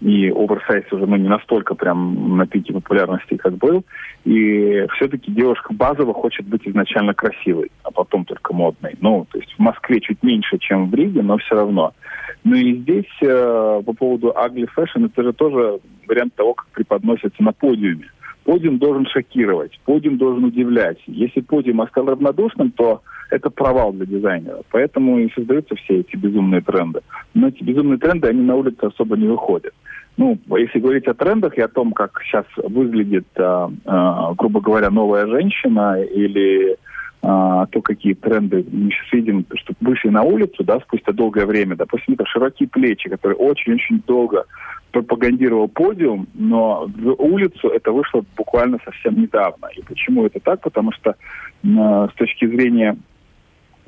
и 0.00 0.30
оверсайз 0.30 0.90
уже 0.92 1.06
ну, 1.06 1.16
не 1.16 1.28
настолько 1.28 1.74
прям 1.74 2.36
на 2.36 2.46
пике 2.46 2.72
популярности, 2.72 3.36
как 3.36 3.56
был. 3.56 3.84
И 4.24 4.86
все-таки 4.96 5.30
девушка 5.30 5.74
базово 5.74 6.14
хочет 6.14 6.46
быть 6.46 6.66
изначально 6.66 7.14
красивой, 7.14 7.70
а 7.82 7.90
потом 7.90 8.24
только 8.24 8.54
модной. 8.54 8.96
Ну, 9.00 9.26
то 9.30 9.38
есть 9.38 9.52
в 9.52 9.58
Москве 9.58 10.00
чуть 10.00 10.22
меньше, 10.22 10.58
чем 10.58 10.90
в 10.90 10.94
Риге, 10.94 11.22
но 11.22 11.36
все 11.38 11.54
равно. 11.54 11.92
Ну 12.44 12.54
и 12.54 12.78
здесь 12.78 13.12
э, 13.22 13.82
по 13.84 13.92
поводу 13.92 14.28
ugly 14.28 14.66
fashion, 14.74 15.06
это 15.06 15.22
же 15.22 15.32
тоже 15.34 15.80
вариант 16.08 16.34
того, 16.34 16.54
как 16.54 16.66
преподносится 16.68 17.42
на 17.42 17.52
подиуме. 17.52 18.10
Подиум 18.44 18.78
должен 18.78 19.06
шокировать, 19.06 19.78
подиум 19.84 20.16
должен 20.16 20.44
удивлять. 20.44 20.98
Если 21.06 21.40
подиум 21.40 21.82
остал 21.82 22.06
равнодушным, 22.06 22.70
то 22.70 23.02
это 23.30 23.50
провал 23.50 23.92
для 23.92 24.06
дизайнера. 24.06 24.62
Поэтому 24.70 25.18
и 25.18 25.30
создаются 25.34 25.74
все 25.76 26.00
эти 26.00 26.16
безумные 26.16 26.62
тренды. 26.62 27.00
Но 27.34 27.48
эти 27.48 27.62
безумные 27.62 27.98
тренды, 27.98 28.28
они 28.28 28.42
на 28.42 28.56
улице 28.56 28.80
особо 28.80 29.16
не 29.16 29.28
выходят. 29.28 29.74
Ну, 30.20 30.38
если 30.58 30.80
говорить 30.80 31.06
о 31.06 31.14
трендах 31.14 31.56
и 31.56 31.62
о 31.62 31.68
том, 31.68 31.92
как 31.92 32.20
сейчас 32.22 32.44
выглядит, 32.56 33.26
э, 33.36 33.68
э, 33.86 34.34
грубо 34.36 34.60
говоря, 34.60 34.90
новая 34.90 35.26
женщина 35.26 35.98
или 35.98 36.76
а, 37.22 37.66
то, 37.66 37.82
какие 37.82 38.14
тренды 38.14 38.64
мы 38.70 38.90
сейчас 38.90 39.12
видим, 39.12 39.46
что 39.54 39.74
вышли 39.80 40.08
на 40.08 40.22
улицу, 40.22 40.64
да, 40.64 40.80
спустя 40.80 41.12
долгое 41.12 41.44
время, 41.44 41.76
допустим, 41.76 42.14
это 42.14 42.24
широкие 42.24 42.66
плечи, 42.66 43.10
которые 43.10 43.36
очень-очень 43.36 44.02
долго 44.06 44.44
пропагандировал 44.90 45.68
подиум, 45.68 46.28
но 46.34 46.86
в 46.86 47.22
улицу 47.22 47.68
это 47.68 47.92
вышло 47.92 48.24
буквально 48.36 48.78
совсем 48.84 49.20
недавно. 49.20 49.68
И 49.76 49.82
почему 49.82 50.24
это 50.24 50.40
так? 50.40 50.62
Потому 50.62 50.92
что 50.92 51.10
э, 51.10 51.16
с 51.62 52.14
точки 52.16 52.46
зрения 52.46 52.96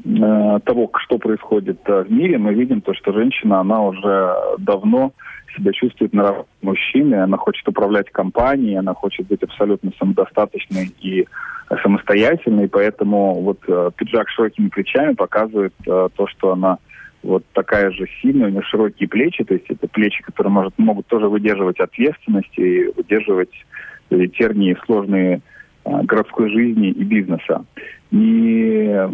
э, 0.04 0.58
того, 0.64 0.90
что 1.04 1.16
происходит 1.16 1.80
э, 1.86 2.04
в 2.04 2.12
мире, 2.12 2.36
мы 2.36 2.52
видим 2.52 2.82
то, 2.82 2.92
что 2.92 3.12
женщина, 3.12 3.60
она 3.60 3.82
уже 3.82 4.34
давно 4.58 5.12
себя 5.56 5.72
чувствует 5.72 6.12
на 6.12 6.22
равных 6.22 6.46
мужчине, 6.62 7.22
она 7.22 7.36
хочет 7.36 7.66
управлять 7.68 8.10
компанией, 8.10 8.76
она 8.76 8.94
хочет 8.94 9.26
быть 9.26 9.42
абсолютно 9.42 9.92
самодостаточной 9.98 10.90
и 11.00 11.26
самостоятельной, 11.82 12.68
поэтому 12.68 13.40
вот 13.40 13.58
э, 13.66 13.90
пиджак 13.96 14.28
с 14.28 14.34
широкими 14.34 14.68
плечами 14.68 15.14
показывает 15.14 15.72
э, 15.86 16.08
то, 16.14 16.26
что 16.26 16.52
она 16.52 16.78
вот 17.22 17.44
такая 17.52 17.90
же 17.90 18.06
сильная, 18.20 18.48
у 18.48 18.50
нее 18.50 18.62
широкие 18.62 19.08
плечи, 19.08 19.44
то 19.44 19.54
есть 19.54 19.66
это 19.68 19.86
плечи, 19.88 20.22
которые 20.22 20.52
может, 20.52 20.78
могут 20.78 21.06
тоже 21.06 21.28
выдерживать 21.28 21.78
ответственность 21.80 22.52
и 22.56 22.90
выдерживать 22.96 23.52
э, 24.10 24.26
тернии 24.26 24.76
сложные 24.84 25.40
э, 25.84 26.02
городской 26.02 26.50
жизни 26.50 26.88
и 26.88 27.04
бизнеса. 27.04 27.64
И 28.10 29.08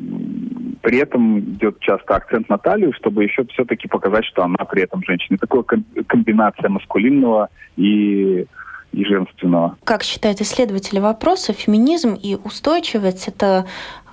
при 0.80 0.99
этом 0.99 1.40
идет 1.40 1.80
часто 1.80 2.16
акцент 2.16 2.49
на 2.49 2.58
талию, 2.58 2.92
чтобы 2.92 3.25
еще 3.25 3.44
все-таки 3.52 3.88
показать, 3.88 4.25
что 4.25 4.44
она 4.44 4.64
при 4.64 4.82
этом 4.82 5.02
женщина. 5.06 5.38
Такая 5.38 5.64
комбинация 6.06 6.68
маскулинного 6.68 7.49
и 7.76 8.47
и 8.92 9.04
женственного. 9.04 9.76
Как 9.85 10.02
считают 10.02 10.40
исследователи 10.40 10.99
вопроса, 10.99 11.52
феминизм 11.52 12.14
и 12.14 12.37
устойчивость– 12.37 13.28
это 13.28 13.66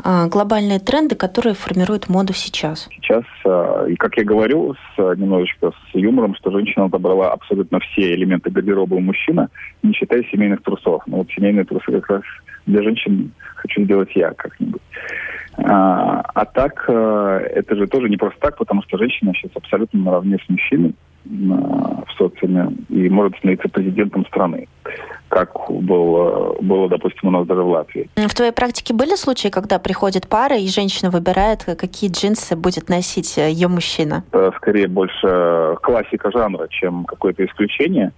э, 0.03 0.27
глобальные 0.27 0.79
тренды, 0.79 1.15
которые 1.15 1.55
формируют 1.55 2.09
моду 2.09 2.33
сейчас? 2.33 2.89
Сейчас, 2.91 3.23
э, 3.45 3.87
и 3.91 3.95
как 3.95 4.17
я 4.17 4.25
говорю, 4.25 4.75
с, 4.75 5.15
немножечко 5.15 5.71
с 5.71 5.95
юмором, 5.95 6.35
что 6.35 6.51
женщина 6.51 6.85
отобрала 6.85 7.31
абсолютно 7.31 7.79
все 7.79 8.13
элементы 8.13 8.49
гардероба 8.51 8.95
у 8.95 8.99
мужчины, 8.99 9.47
не 9.81 9.93
считая 9.93 10.23
семейных 10.23 10.61
трусов. 10.61 11.03
Но 11.07 11.17
вот 11.17 11.29
семейные 11.31 11.63
трусы 11.63 11.91
как 11.91 12.09
раз 12.09 12.21
для 12.65 12.83
женщин 12.83 13.31
хочу 13.55 13.83
сделать 13.83 14.09
я 14.15 14.31
как-нибудь. 14.31 14.81
А, 15.57 16.21
а 16.33 16.45
так, 16.45 16.85
э, 16.87 17.49
это 17.55 17.75
же 17.75 17.87
тоже 17.87 18.09
не 18.09 18.17
просто 18.17 18.39
так, 18.39 18.57
потому 18.57 18.83
что 18.83 18.97
женщина 18.97 19.33
сейчас 19.33 19.51
абсолютно 19.55 19.99
наравне 19.99 20.37
с 20.45 20.49
мужчиной 20.49 20.95
в 21.25 22.07
социуме 22.17 22.69
и 22.89 23.09
может 23.09 23.35
становиться 23.37 23.67
президентом 23.69 24.25
страны, 24.27 24.67
как 25.29 25.49
было, 25.69 26.55
было, 26.61 26.87
допустим, 26.87 27.29
у 27.29 27.31
нас 27.31 27.47
даже 27.47 27.63
в 27.63 27.67
Латвии. 27.67 28.09
В 28.15 28.35
твоей 28.35 28.51
практике 28.51 28.93
были 28.93 29.15
случаи, 29.15 29.47
когда 29.47 29.79
приходит 29.79 30.27
пара, 30.29 30.55
и 30.55 30.67
женщина 30.67 31.09
выбирает, 31.09 31.63
какие 31.63 32.11
джинсы 32.11 32.55
будет 32.55 32.89
носить 32.89 33.37
ее 33.37 33.67
мужчина? 33.67 34.23
Скорее 34.57 34.87
больше 34.87 35.75
классика 35.81 36.31
жанра, 36.31 36.67
чем 36.69 37.05
какое-то 37.05 37.43
исключение. 37.45 38.11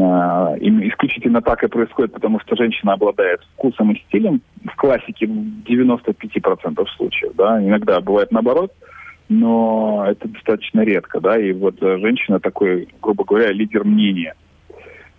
А, 0.00 0.54
исключительно 0.60 1.42
так 1.42 1.62
и 1.62 1.68
происходит, 1.68 2.12
потому 2.12 2.40
что 2.40 2.56
женщина 2.56 2.94
обладает 2.94 3.40
вкусом 3.54 3.92
и 3.92 4.00
стилем 4.08 4.40
в 4.64 4.74
классике 4.76 5.26
в 5.26 5.62
95% 5.64 6.86
случаев. 6.96 7.32
Да? 7.36 7.62
Иногда 7.62 8.00
бывает 8.00 8.32
наоборот– 8.32 8.72
но 9.28 10.04
это 10.06 10.28
достаточно 10.28 10.82
редко, 10.82 11.20
да, 11.20 11.38
и 11.38 11.52
вот 11.52 11.82
э, 11.82 11.98
женщина 11.98 12.40
такой, 12.40 12.88
грубо 13.00 13.24
говоря, 13.24 13.52
лидер 13.52 13.84
мнения 13.84 14.34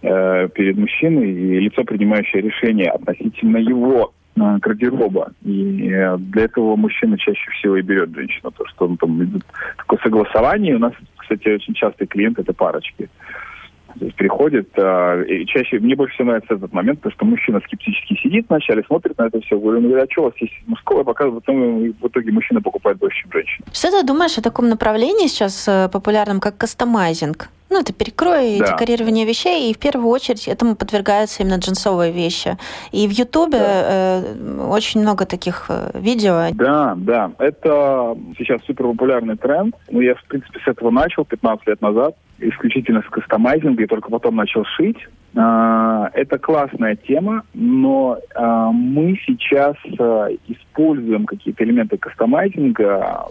э, 0.01 0.47
перед 0.49 0.77
мужчиной 0.77 1.31
и 1.31 1.59
лицо, 1.59 1.83
принимающее 1.83 2.41
решение 2.41 2.91
относительно 2.91 3.57
его 3.57 4.13
э, 4.35 4.57
гардероба. 4.61 5.31
И 5.43 5.89
э, 5.89 6.17
для 6.17 6.43
этого 6.43 6.75
мужчина 6.75 7.17
чаще 7.17 7.49
всего 7.51 7.77
и 7.77 7.81
берет 7.81 8.13
женщину, 8.13 8.51
то, 8.51 8.65
что 8.67 8.85
он 8.85 8.97
там 8.97 9.23
идет 9.23 9.43
такое 9.77 9.99
согласование. 10.03 10.75
У 10.75 10.79
нас, 10.79 10.93
кстати, 11.17 11.49
очень 11.49 11.73
частый 11.73 12.05
клиент 12.05 12.37
это 12.37 12.53
парочки. 12.53 13.09
То 13.99 14.05
приходит, 14.17 14.69
э, 14.75 15.25
и 15.25 15.45
чаще, 15.45 15.79
мне 15.79 15.95
больше 15.95 16.15
всего 16.15 16.27
нравится 16.27 16.55
этот 16.55 16.73
момент, 16.73 16.99
потому 16.99 17.13
что 17.13 17.25
мужчина 17.25 17.61
скептически 17.65 18.19
сидит 18.21 18.45
вначале, 18.49 18.83
смотрит 18.83 19.17
на 19.17 19.27
это 19.27 19.39
все, 19.41 19.57
говорю, 19.57 19.81
ну, 19.81 19.95
а 19.95 20.05
что 20.09 20.21
у 20.21 20.25
вас 20.25 20.33
есть 20.39 20.53
мужское, 20.67 21.03
показывает, 21.03 21.43
потом 21.45 21.91
в 21.91 22.07
итоге 22.07 22.31
мужчина 22.31 22.61
покупает 22.61 22.97
больше, 22.97 23.21
чем 23.21 23.31
женщина. 23.31 23.65
Что 23.73 23.91
ты 23.91 24.05
думаешь 24.05 24.37
о 24.37 24.41
таком 24.41 24.67
направлении 24.69 25.27
сейчас 25.27 25.67
э, 25.67 25.89
популярном, 25.91 26.39
как 26.39 26.57
кастомайзинг? 26.57 27.49
Ну, 27.75 27.81
это 27.81 27.91
перекрой 27.91 28.57
да. 28.59 28.71
декорирование 28.71 29.25
вещей, 29.25 29.69
и 29.69 29.73
в 29.73 29.77
первую 29.79 30.07
очередь 30.07 30.47
этому 30.47 30.77
подвергаются 30.77 31.43
именно 31.43 31.57
джинсовые 31.57 32.13
вещи. 32.13 32.57
И 32.93 33.05
в 33.05 33.11
Ютубе 33.11 33.57
да. 33.57 34.21
э, 34.23 34.65
очень 34.69 35.01
много 35.01 35.25
таких 35.25 35.65
э, 35.67 35.91
видео. 35.93 36.51
Да, 36.53 36.93
да, 36.95 37.31
это 37.37 38.17
сейчас 38.37 38.61
супер 38.65 38.85
популярный 38.85 39.35
тренд. 39.35 39.75
Ну, 39.91 39.99
я, 39.99 40.15
в 40.15 40.23
принципе, 40.23 40.61
с 40.63 40.67
этого 40.69 40.89
начал 40.89 41.25
15 41.25 41.67
лет 41.67 41.81
назад 41.81 42.15
исключительно 42.39 43.01
с 43.01 43.09
кастомайзинга 43.09 43.83
и 43.83 43.87
только 43.87 44.09
потом 44.09 44.37
начал 44.37 44.63
шить. 44.77 44.99
А, 45.35 46.09
это 46.13 46.37
классная 46.39 46.95
тема, 46.95 47.43
но 47.53 48.17
а, 48.35 48.71
мы 48.71 49.19
сейчас 49.25 49.75
а, 49.99 50.27
используем 50.47 51.25
какие-то 51.25 51.63
элементы 51.65 51.97
кастомайзинга 51.97 53.25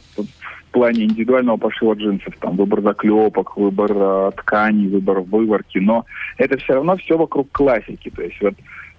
плане 0.74 1.04
индивидуального 1.04 1.56
пошива 1.56 1.94
джинсов, 1.94 2.34
там 2.40 2.56
выбор 2.56 2.82
заклепок, 2.82 3.56
выбор 3.56 4.32
тканей, 4.32 4.88
выбор 4.88 5.20
выборки, 5.20 5.78
но 5.78 6.04
это 6.36 6.58
все 6.58 6.74
равно 6.74 6.96
все 6.96 7.16
вокруг 7.16 7.50
классики. 7.52 8.10
То 8.10 8.22
есть 8.22 8.40
вот 8.42 8.54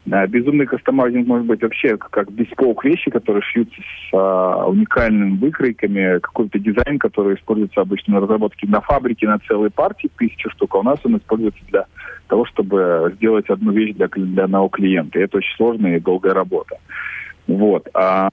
да, 0.06 0.26
безумный 0.28 0.68
кастомайзинг 0.68 1.28
может 1.28 1.48
быть 1.48 1.64
вообще 1.64 1.98
как 1.98 2.32
беспок 2.32 2.86
вещи, 2.86 3.10
которые 3.10 3.42
шьются 3.42 3.76
с 3.82 4.14
а, 4.14 4.68
уникальными 4.68 5.38
выкройками, 5.38 6.20
какой-то 6.20 6.60
дизайн, 6.60 7.00
который 7.00 7.36
используется 7.36 7.82
обычно 7.82 8.14
на 8.14 8.20
разработке 8.22 8.68
на 8.68 8.82
фабрике 8.82 9.28
на 9.28 9.40
целые 9.40 9.72
партии, 9.72 10.10
тысячу 10.16 10.50
штук, 10.52 10.76
а 10.76 10.80
у 10.80 10.84
нас 10.84 11.00
он 11.04 11.18
используется 11.18 11.60
для 11.70 11.88
того, 12.28 12.46
чтобы 12.46 13.14
сделать 13.16 13.50
одну 13.50 13.72
вещь 13.72 13.96
для, 13.96 14.08
для 14.08 14.44
одного 14.46 14.70
клиента. 14.70 15.20
И 15.20 15.24
это 15.24 15.38
очень 15.38 15.56
сложная 15.58 15.98
и 15.98 16.00
долгая 16.00 16.36
работа. 16.36 16.78
Вот. 17.48 17.90
А, 17.94 18.30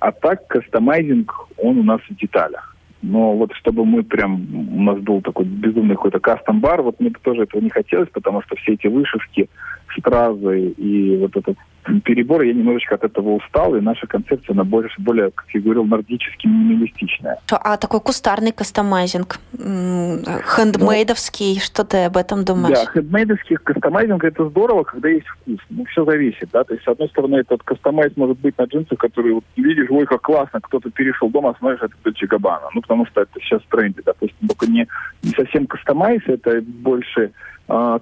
а 0.00 0.12
так 0.12 0.46
кастомайзинг, 0.48 1.32
он 1.58 1.78
у 1.78 1.82
нас 1.82 2.00
в 2.08 2.16
деталях. 2.16 2.69
Но 3.02 3.34
вот 3.34 3.52
чтобы 3.54 3.84
мы 3.86 4.02
прям, 4.02 4.46
у 4.76 4.82
нас 4.82 4.98
был 4.98 5.22
такой 5.22 5.46
безумный 5.46 5.96
какой-то 5.96 6.20
кастом-бар, 6.20 6.82
вот 6.82 7.00
мне 7.00 7.10
тоже 7.22 7.44
этого 7.44 7.60
не 7.60 7.70
хотелось, 7.70 8.10
потому 8.10 8.42
что 8.42 8.56
все 8.56 8.74
эти 8.74 8.88
вышивки, 8.88 9.48
стразы 9.96 10.68
и 10.68 11.16
вот 11.16 11.36
этот 11.36 11.56
перебор, 12.04 12.42
я 12.42 12.52
немножечко 12.52 12.94
от 12.94 13.04
этого 13.04 13.30
устал, 13.30 13.74
и 13.74 13.80
наша 13.80 14.06
концепция, 14.06 14.54
она 14.54 14.64
больше, 14.64 14.94
более, 14.98 15.30
как 15.30 15.46
я 15.52 15.60
говорил, 15.60 15.84
нордически 15.84 16.46
минималистичная. 16.46 17.38
А 17.50 17.76
такой 17.76 18.00
кустарный 18.00 18.52
кастомайзинг, 18.52 19.38
хендмейдовский, 19.52 21.54
ну, 21.54 21.60
что 21.60 21.84
ты 21.84 22.04
об 22.04 22.16
этом 22.16 22.44
думаешь? 22.44 22.78
Да, 22.78 22.92
хендмейдовский 22.92 23.56
кастомайзинг 23.56 24.24
это 24.24 24.48
здорово, 24.48 24.84
когда 24.84 25.08
есть 25.08 25.26
вкус. 25.26 25.58
Ну, 25.70 25.84
все 25.86 26.04
зависит, 26.04 26.48
да, 26.52 26.64
то 26.64 26.74
есть, 26.74 26.84
с 26.84 26.88
одной 26.88 27.08
стороны, 27.08 27.36
этот 27.36 27.62
кастомайз 27.62 28.16
может 28.16 28.38
быть 28.38 28.56
на 28.58 28.64
джинсах, 28.64 28.98
которые 28.98 29.34
вот, 29.34 29.44
видишь, 29.56 29.90
ой, 29.90 30.06
как 30.06 30.22
классно, 30.22 30.60
кто-то 30.60 30.90
перешел 30.90 31.30
дома, 31.30 31.54
смотришь, 31.58 31.82
это 31.82 31.94
Дольче 32.04 32.26
Габбана, 32.26 32.68
ну, 32.74 32.82
потому 32.82 33.06
что 33.06 33.22
это 33.22 33.40
сейчас 33.40 33.62
в 33.62 33.68
тренде, 33.68 34.02
допустим, 34.04 34.48
только 34.48 34.66
не, 34.66 34.86
не 35.22 35.30
совсем 35.30 35.66
кастомайз, 35.66 36.22
это 36.26 36.60
больше 36.62 37.32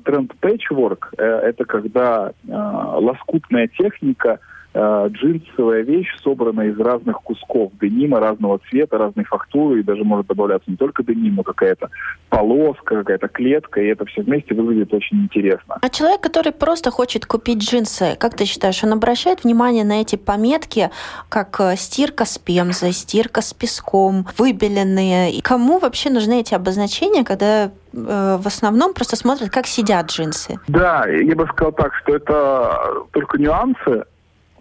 тренд 0.05 0.35
пэтчворк 0.41 1.15
э,– 1.19 1.23
это 1.25 1.65
когда 1.65 2.33
а, 2.51 2.99
лоскутная 2.99 3.69
техника– 3.69 4.41
э, 4.75 5.09
джинсовая 5.11 5.83
вещь, 5.83 6.09
собранная 6.23 6.69
из 6.71 6.79
разных 6.79 7.21
кусков 7.23 7.73
денима 7.81 8.21
разного 8.21 8.61
цвета, 8.69 8.99
разной 8.99 9.25
фактуры, 9.25 9.81
и 9.81 9.83
даже 9.83 10.05
может 10.05 10.27
добавляться 10.27 10.71
не 10.71 10.77
только 10.77 11.03
деним, 11.03 11.37
но 11.37 11.43
какая-то 11.43 11.91
полоска, 12.29 12.97
какая-то 12.97 13.29
клетка, 13.29 13.81
и 13.81 13.87
это 13.87 14.05
все 14.07 14.23
вместе 14.23 14.55
выглядит 14.55 14.93
очень 14.93 15.23
интересно. 15.23 15.79
А 15.81 15.89
человек, 15.89 16.21
который 16.21 16.53
просто 16.53 16.91
хочет 16.91 17.27
купить 17.27 17.59
джинсы, 17.59 18.17
как 18.19 18.37
ты 18.37 18.45
считаешь, 18.45 18.83
он 18.85 18.93
обращает 18.93 19.45
внимание 19.45 19.85
на 19.85 20.01
эти 20.01 20.17
пометки, 20.17 20.91
как 21.29 21.61
э, 21.61 21.77
стирка 21.77 22.25
с 22.25 22.39
пемзой, 22.39 22.93
стирка 22.93 23.41
с 23.41 23.55
песком, 23.55 24.27
выбеленные? 24.37 25.33
И 25.33 25.41
кому 25.41 25.79
вообще 25.79 26.11
нужны 26.11 26.41
эти 26.41 26.55
обозначения, 26.55 27.25
когда 27.25 27.65
э, 27.67 27.71
в 27.93 28.47
основном 28.47 28.95
просто 28.95 29.17
смотрят, 29.17 29.51
как 29.51 29.67
сидят 29.67 30.07
джинсы. 30.07 30.59
Да, 30.69 31.07
я 31.07 31.35
бы 31.35 31.47
сказал 31.47 31.73
так, 31.73 31.95
что 31.95 32.15
это 32.15 33.05
только 33.13 33.39
нюансы, 33.39 34.05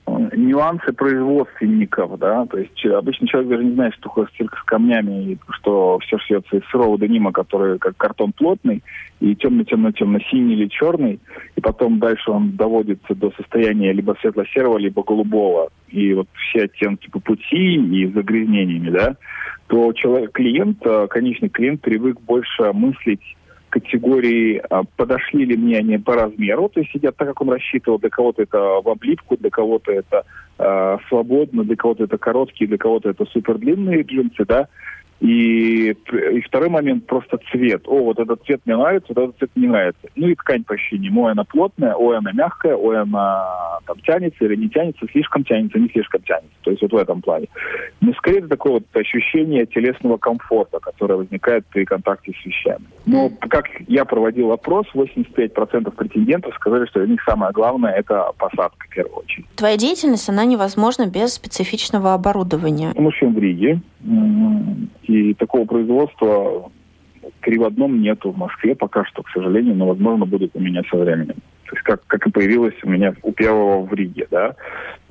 нюансы 0.08 0.94
производственников, 0.94 2.18
да, 2.20 2.46
то 2.46 2.58
есть 2.58 2.86
обычно 2.86 3.28
человек 3.28 3.52
даже 3.52 3.64
не 3.66 3.74
знает, 3.74 3.94
что 3.94 4.04
такое 4.04 4.28
стирка 4.34 4.58
с 4.58 4.64
камнями, 4.64 5.34
и 5.34 5.38
что 5.50 6.00
все 6.00 6.18
шьется 6.18 6.58
из 6.58 6.64
сырого 6.72 6.98
денима, 6.98 7.32
который 7.32 7.78
как 7.78 7.98
картон 7.98 8.32
плотный, 8.32 8.84
и 9.20 9.36
темно-темно-темно-синий 9.36 10.54
или 10.54 10.68
черный, 10.68 11.20
и 11.56 11.62
потом 11.62 12.00
дальше 12.00 12.32
он 12.32 12.56
доводится 12.56 13.16
до 13.16 13.32
состояния 13.32 13.92
либо 13.92 14.16
светло-серого, 14.22 14.78
либо 14.78 15.04
голубого, 15.04 15.70
и 15.90 16.14
вот 16.14 16.28
все 16.50 16.66
оттенки 16.66 17.10
по 17.10 17.20
пути 17.20 17.76
и 17.76 18.08
загрязнениями, 18.08 18.90
да, 18.90 19.16
то 19.68 19.92
человек, 19.94 20.32
клиент, 20.32 20.80
э, 20.86 21.08
конечный 21.10 21.50
клиент 21.50 21.82
привык 21.82 22.22
больше 22.22 22.72
мыслить 22.74 23.22
категории, 23.70 24.62
а, 24.70 24.84
подошли 24.96 25.46
ли 25.46 25.58
мне 25.58 25.78
они 25.78 25.98
по 25.98 26.16
размеру, 26.16 26.70
то 26.70 26.80
есть 26.80 26.92
сидят 26.92 27.16
так, 27.18 27.28
как 27.28 27.42
он 27.42 27.50
рассчитывал, 27.52 28.00
для 28.00 28.10
кого-то 28.10 28.44
это 28.44 28.58
в 28.58 28.90
облипку, 28.90 29.38
для 29.38 29.50
кого-то 29.50 29.92
это 29.92 30.24
э, 30.58 30.98
свободно, 31.10 31.64
для 31.64 31.76
кого-то 31.76 32.06
это 32.06 32.18
короткие, 32.18 32.68
для 32.68 32.78
кого-то 32.78 33.10
это 33.10 33.26
супер 33.26 33.58
длинные 33.58 34.04
джинсы, 34.04 34.46
да, 34.46 34.68
и, 35.20 35.90
и 35.92 36.42
второй 36.42 36.70
момент 36.70 37.08
просто 37.08 37.40
цвет. 37.52 37.84
О, 37.88 38.04
вот 38.04 38.20
этот 38.20 38.44
цвет 38.46 38.62
мне 38.66 38.78
нравится, 38.78 39.14
вот 39.16 39.24
этот 39.24 39.38
цвет 39.38 39.52
не 39.56 39.68
нравится. 39.68 40.08
Ну 40.16 40.28
и 40.28 40.36
ткань 40.36 40.64
по 40.64 40.76
ощущениям. 40.76 41.18
Ой, 41.18 41.32
она 41.32 41.44
плотная, 41.44 41.96
ой, 41.96 42.18
она 42.18 42.32
мягкая, 42.34 42.76
ой, 42.76 43.02
она 43.02 43.80
там 43.86 44.00
тянется 44.02 44.46
или 44.46 44.56
не 44.56 44.70
тянется, 44.70 45.06
слишком 45.12 45.44
тянется, 45.44 45.80
не 45.80 45.90
слишком 45.90 46.22
тянется. 46.22 46.56
То 46.62 46.72
есть 46.72 46.82
вот 46.84 46.92
в 46.92 46.98
этом 46.98 47.22
плане. 47.22 47.48
Но 48.02 48.14
скорее 48.14 48.40
это 48.40 48.50
такое 48.50 48.74
вот 48.74 48.84
ощущение 48.94 49.66
телесного 49.66 50.18
комфорта, 50.18 50.80
которое 50.80 51.16
возникает 51.16 51.66
при 51.68 51.86
контакте 51.86 52.34
с 52.40 52.46
вещами. 52.46 52.86
Но 53.06 53.32
как 53.50 53.66
я 53.88 54.06
проводил 54.06 54.52
опрос, 54.52 54.86
85% 54.94 55.92
претендентов 55.92 56.54
сказали, 56.56 56.86
что 56.86 57.00
для 57.00 57.14
них 57.14 57.24
самое 57.24 57.52
главное– 57.54 57.94
это 57.98 58.32
посадка 58.38 58.86
в 58.86 58.90
первую 58.94 59.18
очередь. 59.18 59.46
Твоя 59.56 59.78
деятельность, 59.78 60.30
она 60.30 60.46
невозможна 60.46 61.08
без 61.08 61.34
специфичного 61.34 62.14
оборудования. 62.14 62.94
Мы 62.96 63.12
в 63.12 63.40
Риге 63.40 63.82
и 65.08 65.34
такого 65.34 65.66
производства 65.66 66.72
при 67.42 67.62
одном 67.64 68.02
нету 68.02 68.32
в 68.32 68.38
Москве 68.38 68.76
пока 68.76 69.06
что, 69.06 69.24
к 69.24 69.30
сожалению, 69.30 69.76
но, 69.76 69.88
возможно, 69.88 70.26
будет 70.26 70.52
у 70.56 70.60
меня 70.60 70.82
со 70.90 70.98
временем. 70.98 71.36
То 71.66 71.76
есть 71.76 71.84
как, 71.84 72.06
как 72.08 72.28
и 72.28 72.32
появилось 72.32 72.76
у 72.84 72.90
меня 72.90 73.14
у 73.24 73.32
первого 73.32 73.86
в 73.86 73.94
Риге. 73.94 74.28
Да? 74.32 74.56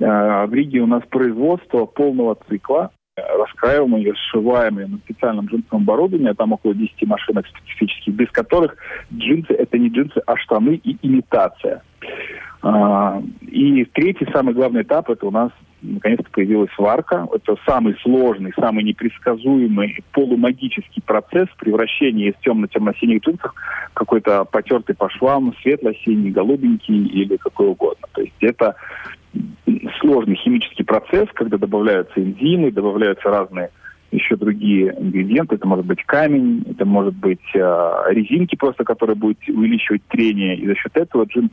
А, 0.01 0.45
в 0.47 0.53
Риге 0.53 0.81
у 0.81 0.87
нас 0.87 1.03
производство 1.09 1.85
полного 1.85 2.37
цикла, 2.49 2.91
раскраиваемые, 3.15 4.13
сшиваемые 4.15 4.87
на 4.87 4.97
специальном 4.97 5.45
джинсовом 5.45 5.83
оборудовании, 5.83 6.33
там 6.33 6.53
около 6.53 6.73
10 6.73 7.07
машинок 7.07 7.45
специфических, 7.47 8.13
без 8.13 8.29
которых 8.31 8.75
джинсы– 9.13 9.53
это 9.53 9.77
не 9.77 9.89
джинсы, 9.89 10.21
а 10.25 10.35
штаны 10.37 10.79
и 10.83 10.97
имитация. 11.01 11.81
А, 12.61 13.21
и 13.41 13.85
третий, 13.85 14.27
самый 14.33 14.53
главный 14.53 14.81
этап– 14.81 15.09
это 15.11 15.25
у 15.25 15.31
нас 15.31 15.51
наконец-то 15.81 16.29
появилась 16.31 16.71
сварка. 16.75 17.27
Это 17.33 17.55
самый 17.65 17.95
сложный, 18.01 18.53
самый 18.59 18.83
непредсказуемый 18.83 20.03
полумагический 20.11 21.01
процесс 21.01 21.47
превращения 21.57 22.29
из 22.29 22.35
темно-темно-синих 22.41 23.21
джинсов 23.21 23.53
какой-то 23.93 24.45
потертый 24.45 24.95
по 24.95 25.09
швам, 25.09 25.53
светло-синий, 25.61 26.31
голубенький 26.31 27.05
или 27.07 27.37
какой 27.37 27.67
угодно. 27.67 28.07
То 28.13 28.21
есть 28.21 28.35
это 28.41 28.75
сложный 29.99 30.35
химический 30.35 30.85
процесс, 30.85 31.27
когда 31.33 31.57
добавляются 31.57 32.19
энзимы, 32.19 32.71
добавляются 32.71 33.29
разные 33.29 33.69
еще 34.11 34.35
другие 34.35 34.95
ингредиенты. 34.97 35.55
Это 35.55 35.67
может 35.67 35.85
быть 35.85 36.03
камень, 36.05 36.63
это 36.69 36.85
может 36.85 37.13
быть 37.15 37.43
э, 37.53 37.59
резинки 38.09 38.55
просто, 38.55 38.83
которые 38.85 39.15
будут 39.15 39.37
увеличивать 39.49 40.01
трение. 40.07 40.55
И 40.55 40.65
за 40.65 40.75
счет 40.75 40.95
этого 40.95 41.25
джинс 41.25 41.51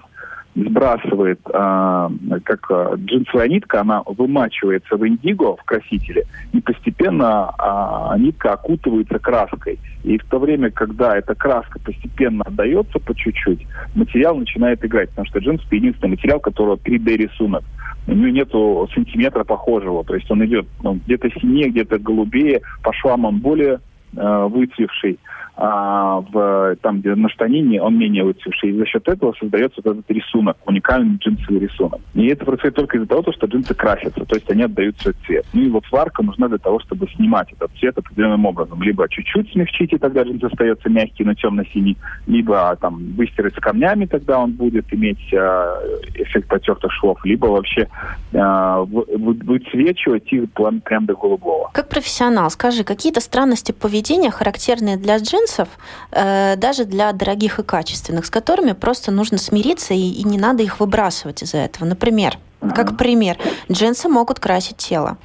сбрасывает, 0.55 1.41
а, 1.53 2.11
как 2.45 2.71
а, 2.71 2.95
джинсовая 2.97 3.49
нитка, 3.49 3.81
она 3.81 4.03
вымачивается 4.07 4.97
в 4.97 5.07
индиго, 5.07 5.57
в 5.57 5.65
красителе, 5.65 6.25
и 6.53 6.61
постепенно 6.61 7.53
а, 7.59 8.17
нитка 8.19 8.53
окутывается 8.53 9.19
краской. 9.19 9.79
И 10.05 10.19
в 10.19 10.25
то 10.25 10.39
время, 10.39 10.71
когда 10.71 11.17
эта 11.17 11.35
краска 11.35 11.81
постепенно 11.81 12.45
отдается 12.45 12.99
по 13.01 13.15
чуть-чуть, 13.15 13.67
материал 13.95 14.37
начинает 14.37 14.85
играть, 14.85 15.11
потому 15.11 15.27
что 15.27 15.41
джинс 15.41 15.63
это 15.67 15.77
единственный 15.77 16.11
материал, 16.11 16.41
которого 16.41 16.77
3D-рисунок. 16.77 17.65
У 18.07 18.13
него 18.13 18.29
нету 18.29 18.89
сантиметра 18.95 19.45
похожего, 19.45 20.05
то 20.05 20.15
есть 20.15 20.31
он 20.31 20.45
идет 20.45 20.67
ну, 20.83 21.01
где-то 21.07 21.31
синее, 21.41 21.71
где-то 21.71 21.99
голубее, 21.99 22.61
по 22.83 22.93
швам 22.93 23.25
он 23.25 23.39
более 23.39 23.81
э, 24.15 24.47
выцвевший 24.51 25.19
а, 25.57 26.21
в, 26.21 26.77
там, 26.83 27.01
где 27.01 27.15
на 27.15 27.29
штанине, 27.29 27.81
он 27.81 27.97
менее 27.97 28.25
выцветший. 28.25 28.71
И 28.71 28.77
за 28.77 28.87
счет 28.87 29.07
этого 29.09 29.35
создается 29.39 29.81
вот 29.85 29.99
этот 29.99 30.11
рисунок, 30.11 30.57
уникальный 30.67 31.17
джинсовый 31.17 31.61
рисунок. 31.61 32.01
И 32.15 32.27
это 32.27 32.45
происходит 32.45 32.75
только 32.75 32.97
из-за 32.97 33.07
того, 33.07 33.33
что 33.33 33.47
джинсы 33.47 33.73
красятся, 33.75 34.25
то 34.25 34.35
есть 34.35 34.51
они 34.51 34.63
отдают 34.63 34.99
свой 35.01 35.15
цвет. 35.25 35.47
Ну 35.53 35.63
и 35.63 35.69
вот 35.69 35.85
сварка 35.87 36.23
нужна 36.23 36.49
для 36.49 36.59
того, 36.59 36.81
чтобы 36.81 37.09
снимать 37.15 37.53
этот 37.53 37.71
цвет 37.79 37.97
определенным 37.97 38.45
образом. 38.47 38.83
Либо 38.83 39.09
чуть-чуть 39.09 39.53
смягчить, 39.53 39.93
и 39.93 39.99
тогда 39.99 40.25
джинс 40.25 40.43
остается 40.43 40.89
мягкий, 40.89 41.25
но 41.25 41.35
темно-синий, 41.35 41.97
либо 42.27 42.77
там 42.81 43.15
выстирать 43.15 43.55
с 43.55 43.61
камнями, 43.61 44.07
тогда 44.07 44.41
он 44.41 44.53
будет 44.53 44.93
иметь 44.93 45.33
э, 45.33 45.37
эффект 46.15 46.49
потертых 46.49 46.91
швов, 46.93 47.25
либо 47.25 47.47
вообще 47.47 47.89
э, 48.33 48.85
выцвечивать 48.89 50.33
их 50.33 50.51
прям 50.53 51.07
до 51.07 51.15
голубого. 51.15 51.71
Как 51.73 51.89
профессионал, 51.89 52.51
скажи, 52.51 52.83
какие-то 52.83 53.21
странности 53.21 53.71
поведения, 53.73 54.31
характерные 54.31 54.97
для 54.97 55.19
джинсов, 55.19 55.44
джинсов, 55.45 55.69
э, 56.13 56.57
даже 56.57 56.85
для 56.85 57.13
дорогих 57.13 57.59
и 57.59 57.63
качественных, 57.63 58.25
с 58.25 58.31
которыми 58.31 58.73
просто 58.73 59.13
нужно 59.13 59.39
смириться 59.39 59.95
и, 59.95 59.99
и 59.99 60.25
не 60.25 60.39
надо 60.39 60.63
их 60.63 60.81
выбрасывать 60.81 61.43
из-за 61.43 61.59
этого. 61.59 61.87
Например, 61.87 62.35
как 62.75 62.97
пример, 62.97 63.37
джинсы 63.71 64.09
могут 64.09 64.41
красить 64.41 64.79
тело. 64.79 65.19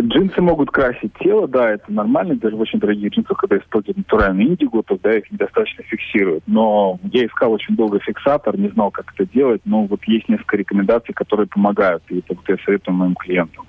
Джинсы 0.00 0.40
могут 0.40 0.70
красить 0.70 1.12
тело, 1.18 1.48
да, 1.48 1.72
это 1.72 1.92
нормально. 1.92 2.36
Даже 2.36 2.54
в 2.54 2.60
очень 2.60 2.78
дорогих 2.78 3.12
джинсах, 3.12 3.36
когда 3.36 3.58
используют 3.58 3.96
натуральный 3.96 4.44
индиго, 4.44 4.82
тогда 4.82 5.12
их 5.16 5.30
недостаточно 5.32 5.82
фиксируют. 5.82 6.44
Но 6.46 7.00
я 7.12 7.26
искал 7.26 7.52
очень 7.52 7.74
долго 7.74 7.98
фиксатор, 7.98 8.56
не 8.56 8.68
знал, 8.68 8.92
как 8.92 9.12
это 9.12 9.28
делать. 9.32 9.62
Но 9.64 9.86
вот 9.86 10.04
есть 10.04 10.28
несколько 10.28 10.56
рекомендаций, 10.56 11.14
которые 11.14 11.48
помогают. 11.48 12.04
И 12.10 12.18
это 12.18 12.34
вот 12.34 12.48
я 12.48 12.56
советую 12.64 12.94
моим 12.94 13.14
клиентам. 13.16 13.66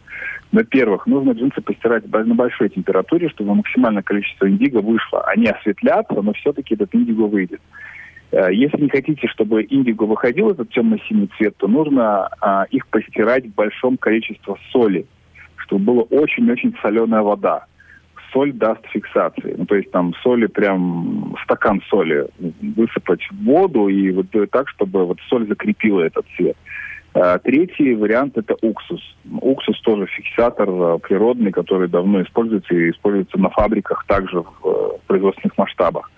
Во-первых, 0.51 1.05
нужно 1.05 1.31
джинсы 1.31 1.61
постирать 1.61 2.07
на 2.07 2.35
большой 2.35 2.69
температуре, 2.69 3.29
чтобы 3.29 3.55
максимальное 3.55 4.03
количество 4.03 4.49
индиго 4.49 4.77
вышло. 4.77 5.23
Они 5.25 5.47
осветлятся, 5.47 6.21
но 6.21 6.33
все-таки 6.33 6.75
этот 6.75 6.93
индиго 6.95 7.23
выйдет. 7.23 7.61
Э, 8.31 8.53
если 8.53 8.81
не 8.81 8.89
хотите, 8.89 9.27
чтобы 9.27 9.65
индиго 9.69 10.03
выходил 10.03 10.51
этот 10.51 10.69
темно-синий 10.69 11.29
цвет, 11.37 11.55
то 11.57 11.67
нужно 11.67 12.29
а, 12.41 12.65
их 12.69 12.87
постирать 12.87 13.45
в 13.45 13.55
большом 13.55 13.97
количестве 13.97 14.55
соли, 14.71 15.05
чтобы 15.57 15.85
была 15.85 16.01
очень-очень 16.03 16.75
соленая 16.81 17.21
вода. 17.21 17.65
Соль 18.31 18.51
даст 18.51 18.85
фиксации. 18.87 19.55
Ну, 19.57 19.65
то 19.65 19.75
есть 19.75 19.91
там 19.91 20.13
соли 20.21 20.47
прям 20.47 21.35
стакан 21.43 21.81
соли 21.89 22.27
высыпать 22.75 23.21
в 23.31 23.45
воду 23.45 23.87
и 23.87 24.11
вот 24.11 24.27
так, 24.51 24.67
чтобы 24.69 25.05
вот 25.05 25.19
соль 25.29 25.47
закрепила 25.47 26.01
этот 26.01 26.25
цвет. 26.35 26.57
А, 27.15 27.39
третий 27.39 27.95
вариант– 27.95 28.37
это 28.37 28.57
уксус. 28.61 29.01
Уксус 29.39 29.79
тоже 29.81 30.05
фиксатор 30.05 30.67
а, 30.69 30.97
природный, 30.97 31.51
который 31.51 31.87
давно 31.87 32.21
используется 32.21 32.75
и 32.75 32.91
используется 32.91 33.39
на 33.39 33.49
фабриках 33.49 34.03
также 34.05 34.41
в 34.41 34.47
э, 34.65 34.97
производственных 35.07 35.57
масштабах. 35.57 36.11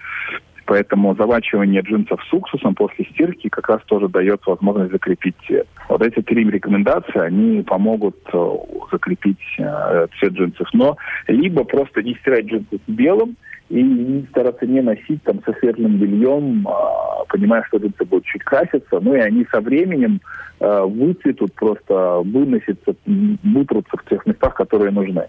Поэтому 0.66 1.16
завачивание 1.16 1.82
джинсов 1.82 2.20
с 2.28 2.34
уксусом 2.34 2.74
после 2.74 3.06
стирки 3.06 3.48
как 3.48 3.70
раз 3.70 3.82
тоже 3.86 4.10
дает 4.10 4.42
возможность 4.48 4.92
закрепить 4.92 5.36
цвет. 5.46 5.68
Вот 5.88 6.02
эти 6.02 6.22
три 6.24 6.44
рекомендации, 6.50 7.20
они 7.20 7.62
помогут 7.62 8.18
э, 8.34 8.56
закрепить 8.92 9.38
э, 9.60 10.08
цвет 10.18 10.34
джинсов. 10.34 10.68
Но 10.74 10.98
либо 11.28 11.64
просто 11.64 12.02
не 12.02 12.16
стирать 12.16 12.48
джинсы 12.48 12.80
с 12.86 12.92
белым, 12.92 13.38
и 13.70 14.26
стараться 14.30 14.66
не 14.66 14.82
носить 14.82 15.22
там 15.24 15.42
со 15.46 15.54
светлым 15.60 15.98
бельем, 15.98 16.68
а, 16.68 17.26
понимая, 17.28 17.64
что 17.68 17.78
джинсы 17.78 18.06
будут 18.06 18.26
чуть 18.26 18.44
краситься, 18.44 19.00
ну 19.02 19.16
и 19.16 19.20
они 19.20 19.46
со 19.52 19.60
временем 19.60 20.22
э, 20.60 20.82
выцветут, 20.84 21.54
просто 21.54 22.22
выносятся, 22.24 22.96
вытрутся 23.06 23.98
в 23.98 24.10
тех 24.10 24.26
местах, 24.26 24.56
которые 24.56 24.92
нужны. 24.92 25.28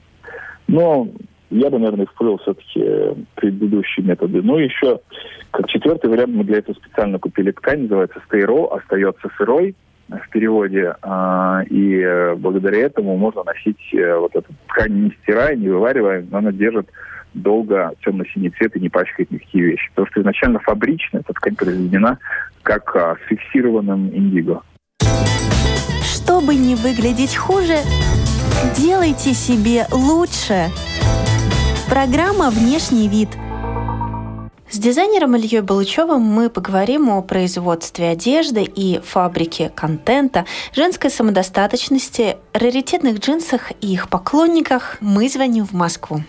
Но 0.69 1.09
я 1.51 1.71
бы, 1.71 1.79
наверное, 1.79 2.07
использовал 2.07 2.39
все-таки 2.39 3.25
предыдущие 3.35 4.07
методы. 4.07 4.43
Ну, 4.43 4.59
еще, 4.59 5.01
как 5.51 5.69
четвертый 5.69 6.11
вариант, 6.11 6.35
мы 6.35 6.45
для 6.45 6.59
этого 6.59 6.77
специально 6.77 7.19
купили 7.19 7.51
ткань, 7.51 7.83
называется 7.83 8.21
стейро, 8.27 8.69
остается 8.69 9.29
сырой 9.37 9.75
в 10.09 10.31
переводе, 10.31 10.95
а, 11.03 11.63
и 11.69 12.01
э, 12.01 12.35
благодаря 12.37 12.79
этому 12.79 13.17
можно 13.17 13.45
носить 13.45 13.79
э, 13.93 14.17
вот 14.17 14.35
эту 14.35 14.53
ткань 14.69 15.05
не 15.05 15.11
стирая, 15.23 15.55
не 15.55 15.69
вываривая, 15.69 16.25
она 16.33 16.51
держит 16.51 16.89
долго 17.43 17.93
темно-синий 18.05 18.51
цвет 18.51 18.77
и 18.77 18.81
не 18.81 18.89
пачкает 18.89 19.31
никакие 19.31 19.65
вещи. 19.65 19.89
Потому 19.91 20.07
что 20.09 20.21
изначально 20.21 20.59
фабрично 20.61 21.19
эта 21.19 21.33
ткань 21.33 21.57
произведена 21.57 22.19
как 22.63 22.95
а, 22.97 23.17
с 23.17 23.29
фиксированным 23.29 24.09
индиго. 24.15 24.63
Чтобы 26.03 26.55
не 26.55 26.75
выглядеть 26.75 27.37
хуже, 27.37 27.79
делайте 28.77 29.33
себе 29.33 29.87
лучше. 29.91 30.67
Программа 31.89 32.51
«Внешний 32.51 33.09
вид». 33.09 33.31
С 34.71 34.77
дизайнером 34.79 35.35
Ильей 35.35 35.63
Балычевым 35.63 36.21
мы 36.21 36.51
поговорим 36.51 37.09
о 37.09 37.23
производстве 37.23 38.11
одежды 38.11 38.63
и 38.65 39.01
фабрике 39.03 39.71
контента, 39.75 40.45
женской 40.77 41.11
самодостаточности, 41.11 42.37
раритетных 42.53 43.19
джинсах 43.19 43.73
и 43.81 43.95
их 43.95 44.11
поклонниках. 44.11 44.99
Мы 45.01 45.31
звоним 45.31 45.65
в 45.65 45.73
Москву. 45.73 46.21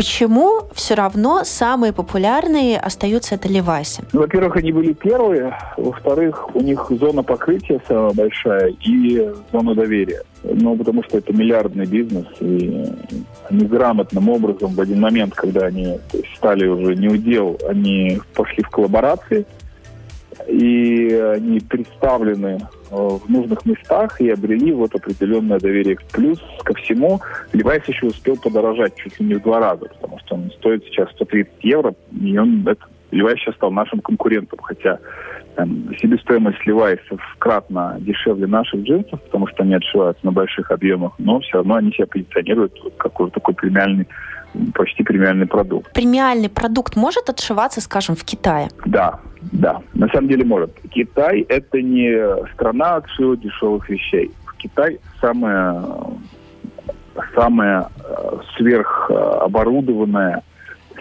Почему 0.00 0.62
все 0.72 0.94
равно 0.94 1.42
самые 1.44 1.92
популярные 1.92 2.78
остаются 2.78 3.34
это 3.34 3.48
Левайсы? 3.48 4.02
Ну, 4.14 4.20
во-первых, 4.20 4.56
они 4.56 4.72
были 4.72 4.94
первые. 4.94 5.54
Во-вторых, 5.76 6.56
у 6.56 6.60
них 6.62 6.86
зона 6.88 7.22
покрытия 7.22 7.82
самая 7.86 8.14
большая 8.14 8.72
и 8.80 9.30
зона 9.52 9.74
доверия. 9.74 10.22
Ну, 10.42 10.74
потому 10.74 11.04
что 11.04 11.18
это 11.18 11.34
миллиардный 11.34 11.84
бизнес, 11.84 12.24
и 12.40 12.86
они 13.50 13.66
грамотным 13.66 14.30
образом 14.30 14.72
в 14.72 14.80
один 14.80 15.00
момент, 15.00 15.34
когда 15.34 15.66
они 15.66 15.98
стали 16.34 16.66
уже 16.66 16.96
не 16.96 17.08
удел, 17.08 17.58
они 17.68 18.22
пошли 18.32 18.62
в 18.62 18.70
коллаборации, 18.70 19.44
и 20.48 21.12
они 21.12 21.60
представлены 21.60 22.58
Э, 22.92 22.96
в 22.96 23.30
нужных 23.30 23.64
местах 23.66 24.20
и 24.20 24.30
обрели 24.30 24.72
вот 24.72 24.92
определенное 24.96 25.60
доверие. 25.60 25.96
Плюс 26.12 26.40
ко 26.64 26.74
всему, 26.74 27.20
Levi's 27.52 27.84
еще 27.86 28.06
успел 28.06 28.36
подорожать 28.36 28.96
чуть 28.96 29.20
ли 29.20 29.26
не 29.26 29.34
в 29.34 29.42
два 29.42 29.60
раза, 29.60 29.86
потому 30.00 30.18
что 30.18 30.34
он 30.34 30.50
стоит 30.58 30.84
сейчас 30.84 31.08
130 31.12 31.52
евро, 31.62 31.94
и 32.20 32.36
он, 32.36 32.66
это, 32.66 32.84
Levi's 33.12 33.36
сейчас 33.36 33.54
стал 33.54 33.70
нашим 33.70 34.00
конкурентом, 34.00 34.58
хотя 34.60 34.98
там, 35.60 35.94
себестоимость 36.00 36.58
Levi's 36.66 36.98
кратно 37.38 37.96
дешевле 38.00 38.46
наших 38.46 38.82
джинсов, 38.82 39.20
потому 39.24 39.46
что 39.48 39.62
они 39.62 39.74
отшиваются 39.74 40.24
на 40.24 40.32
больших 40.32 40.70
объемах, 40.70 41.12
но 41.18 41.40
все 41.40 41.58
равно 41.58 41.74
они 41.74 41.92
себя 41.92 42.06
позиционируют 42.06 42.72
как 42.96 43.20
уже 43.20 43.30
такой 43.30 43.54
премиальный 43.54 44.08
почти 44.74 45.04
премиальный 45.04 45.46
продукт. 45.46 45.92
Премиальный 45.92 46.48
продукт 46.48 46.96
может 46.96 47.28
отшиваться, 47.28 47.80
скажем, 47.80 48.16
в 48.16 48.24
Китае? 48.24 48.68
Да, 48.86 49.20
да, 49.52 49.80
на 49.92 50.08
самом 50.08 50.28
деле 50.28 50.44
может. 50.44 50.72
Китай– 50.90 51.40
это 51.48 51.80
не 51.82 52.10
страна 52.54 52.96
отшива 52.96 53.36
дешевых 53.36 53.88
вещей. 53.88 54.30
Китай 54.56 54.98
самая, 55.20 55.84
самая 57.34 57.88
э, 58.02 58.38
сверхоборудованная, 58.56 60.42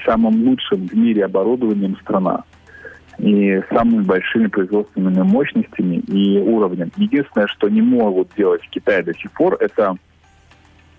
самым 0.05 0.47
лучшим 0.47 0.85
в 0.85 0.93
мире 0.93 1.25
оборудованием 1.25 1.97
страна 2.01 2.43
и 3.19 3.61
самыми 3.71 4.03
большими 4.03 4.47
производственными 4.47 5.21
мощностями 5.21 5.97
и 6.07 6.39
уровнем. 6.39 6.91
Единственное, 6.97 7.47
что 7.47 7.69
не 7.69 7.81
могут 7.81 8.29
делать 8.35 8.63
в 8.63 8.69
Китае 8.69 9.03
до 9.03 9.13
сих 9.13 9.31
пор, 9.31 9.57
это 9.59 9.95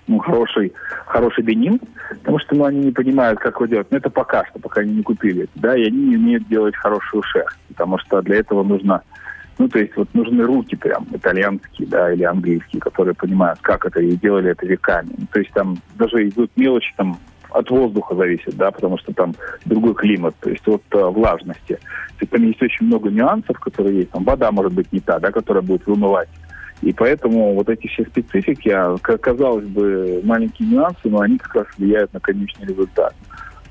ну, 0.07 0.19
хороший, 0.19 0.73
хороший 1.07 1.45
деним, 1.45 1.81
потому 2.09 2.39
что 2.41 2.57
ну, 2.57 2.65
они 2.65 2.81
не 2.81 2.93
понимают, 2.93 3.39
как 3.39 3.57
его 3.57 3.67
делать. 3.67 3.87
Но 3.91 3.99
это 3.99 4.11
пока 4.11 4.45
что, 4.47 4.59
пока 4.59 4.81
они 4.81 4.95
не 4.95 5.03
купили. 5.03 5.49
Да, 5.55 5.77
и 5.77 5.87
они 5.87 6.09
не 6.09 6.17
умеют 6.17 6.49
делать 6.49 6.75
хорошую 6.77 7.23
шерсть, 7.23 7.59
потому 7.69 7.99
что 7.99 8.21
для 8.21 8.37
этого 8.37 8.63
нужно 8.63 9.03
ну, 9.59 9.69
то 9.69 9.79
есть 9.79 9.95
вот 9.95 10.09
нужны 10.15 10.43
руки 10.45 10.75
прям, 10.75 11.07
итальянские, 11.13 11.87
да, 11.87 12.11
или 12.11 12.23
английские, 12.23 12.81
которые 12.81 13.15
понимают, 13.15 13.59
как 13.61 13.85
это, 13.85 14.01
и 14.01 14.17
делали 14.17 14.53
это 14.53 14.65
веками. 14.65 15.11
То 15.31 15.39
есть 15.39 15.53
там 15.53 15.77
даже 15.97 16.27
идут 16.27 16.51
мелочи, 16.57 16.95
там, 16.97 17.19
от 17.51 17.71
воздуха 17.71 18.15
зависит, 18.15 18.57
да, 18.57 18.71
потому 18.71 18.99
что 18.99 19.13
там 19.13 19.35
другой 19.65 19.95
климат, 19.95 20.35
то 20.41 20.51
есть 20.51 20.67
от 20.67 20.83
э, 20.93 21.05
влажности. 21.05 21.75
То 21.75 22.21
есть 22.21 22.33
там 22.33 22.43
есть 22.43 22.63
очень 22.63 22.87
много 22.87 23.11
нюансов, 23.11 23.59
которые 23.61 23.99
есть. 23.99 24.11
Там 24.11 24.25
вода 24.25 24.51
может 24.51 24.73
быть 24.73 24.93
не 24.93 25.01
та, 25.01 25.19
да, 25.19 25.31
которая 25.31 25.63
будет 25.63 25.87
вымывать 25.87 26.29
и 26.83 26.93
поэтому 26.93 27.55
вот 27.55 27.69
эти 27.69 27.87
все 27.89 28.05
специфики, 28.05 28.71
а, 28.71 28.97
казалось 28.99 29.67
бы, 29.67 30.21
маленькие 30.25 30.69
нюансы, 30.69 31.01
но 31.05 31.21
они 31.21 31.37
как 31.37 31.55
раз 31.55 31.67
влияют 31.77 32.13
на 32.15 32.21
конечный 32.21 32.67
результат. 32.67 33.15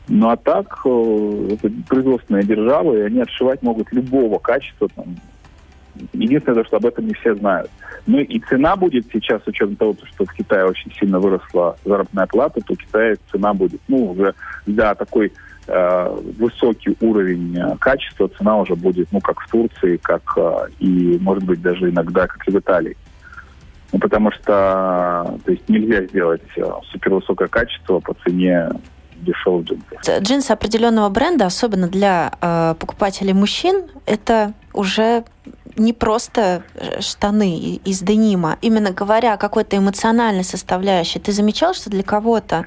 Ну 0.08 0.30
а 0.30 0.38
так, 0.38 0.82
э, 0.86 1.48
это 1.52 1.72
производственная 1.88 2.44
держава, 2.44 2.96
и 2.96 3.02
они 3.02 3.22
отшивать 3.22 3.62
могут 3.62 3.92
любого 3.92 4.40
качества. 4.40 4.88
Там. 4.96 5.06
Единственное, 6.14 6.64
что 6.64 6.78
об 6.78 6.86
этом 6.86 7.08
не 7.08 7.14
все 7.14 7.36
знают. 7.36 7.70
Ну 8.08 8.20
и 8.20 8.40
цена 8.40 8.76
будет 8.76 9.06
сейчас, 9.12 9.44
с 9.44 9.48
учетом 9.48 9.76
того, 9.76 9.96
что 10.04 10.26
в 10.26 10.34
Китае 10.34 10.66
очень 10.66 10.92
сильно 10.94 11.20
выросла 11.20 11.78
заработная 11.86 12.28
плата, 12.28 12.62
то 12.62 12.74
в 12.74 12.78
Китае 12.78 13.18
цена 13.32 13.54
будет, 13.54 13.82
ну, 13.88 14.12
уже, 14.12 14.34
да, 14.66 14.96
такой 14.96 15.32
Э, 15.72 16.18
высокий 16.40 16.98
уровень 17.00 17.56
э, 17.56 17.78
качества, 17.78 18.28
цена 18.28 18.58
уже 18.58 18.76
будет, 18.76 19.08
ну, 19.12 19.20
как 19.20 19.40
в 19.40 19.48
Турции, 19.52 19.98
как 19.98 20.24
э, 20.36 20.68
и, 20.80 21.20
может 21.22 21.44
быть, 21.44 21.62
даже 21.62 21.92
иногда, 21.92 22.26
как 22.26 22.48
и 22.48 22.52
в 22.52 22.58
Италии. 22.58 22.98
Ну, 23.94 24.00
потому 24.00 24.32
что, 24.32 25.38
то 25.46 25.52
есть, 25.52 25.70
нельзя 25.70 26.06
сделать 26.08 26.42
супервысокое 26.92 27.48
качество 27.50 28.00
по 28.00 28.16
цене 28.26 28.70
дешевых 29.18 29.66
джинсов. 29.66 30.24
Джинсы 30.24 30.50
определенного 30.50 31.08
бренда, 31.10 31.46
особенно 31.46 31.88
для 31.88 32.32
э, 32.42 32.74
покупателей 32.80 33.34
мужчин, 33.34 33.84
это 34.08 34.54
уже 34.74 35.24
не 35.76 35.94
просто 35.94 36.64
штаны 37.00 37.80
из 37.84 38.02
денима. 38.02 38.58
Именно 38.62 38.92
говоря 38.92 39.34
о 39.34 39.38
какой-то 39.38 39.78
эмоциональной 39.78 40.44
составляющей, 40.44 41.20
ты 41.20 41.32
замечал, 41.32 41.74
что 41.74 41.90
для 41.90 42.04
кого-то 42.04 42.66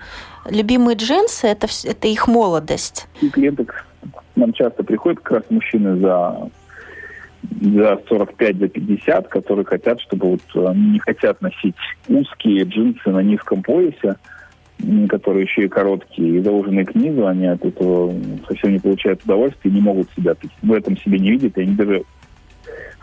любимые 0.48 0.96
джинсы 0.96 1.46
это, 1.46 1.66
это 1.84 2.08
их 2.08 2.28
молодость? 2.28 3.08
И 3.20 3.28
клиенты 3.28 3.66
нам 4.36 4.52
часто 4.52 4.82
приходят 4.82 5.20
как 5.20 5.32
раз 5.32 5.42
мужчины 5.50 6.00
за 6.00 6.50
за 7.60 8.00
45, 8.08 8.56
за 8.56 8.68
50, 8.68 9.28
которые 9.28 9.64
хотят, 9.64 10.00
чтобы 10.00 10.30
вот 10.30 10.66
они 10.68 10.92
не 10.92 10.98
хотят 11.00 11.40
носить 11.42 11.74
узкие 12.08 12.64
джинсы 12.64 13.10
на 13.10 13.18
низком 13.18 13.62
поясе, 13.62 14.16
которые 15.08 15.44
еще 15.44 15.64
и 15.64 15.68
короткие, 15.68 16.36
и 16.36 16.40
зауженные 16.40 16.84
к 16.84 16.94
низу, 16.94 17.26
они 17.26 17.46
от 17.46 17.64
этого 17.64 18.14
совсем 18.48 18.72
не 18.72 18.78
получают 18.78 19.24
удовольствия, 19.24 19.70
не 19.70 19.80
могут 19.80 20.08
себя 20.16 20.34
в 20.62 20.72
этом 20.72 20.96
себе 20.98 21.18
не 21.18 21.32
видят, 21.32 21.58
и 21.58 21.62
они 21.62 21.74
даже 21.74 22.02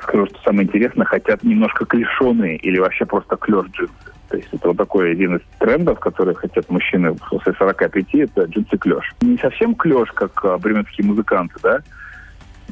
скажу, 0.01 0.25
что 0.27 0.39
самое 0.43 0.67
интересное, 0.67 1.05
хотят 1.05 1.43
немножко 1.43 1.85
клешеные 1.85 2.57
или 2.57 2.79
вообще 2.79 3.05
просто 3.05 3.35
клеш 3.35 3.65
джинсы. 3.71 3.93
То 4.29 4.37
есть 4.37 4.49
это 4.51 4.67
вот 4.67 4.77
такой 4.77 5.11
один 5.11 5.37
из 5.37 5.41
трендов, 5.57 5.99
которые 5.99 6.35
хотят 6.35 6.69
мужчины 6.69 7.15
после 7.29 7.53
45, 7.53 8.15
это 8.15 8.43
джинсы 8.43 8.77
клеш. 8.77 9.11
Не 9.21 9.37
совсем 9.37 9.73
клеш, 9.75 10.11
как 10.11 10.45
а, 10.45 10.57
бременские 10.57 11.07
музыканты, 11.07 11.55
да, 11.63 11.79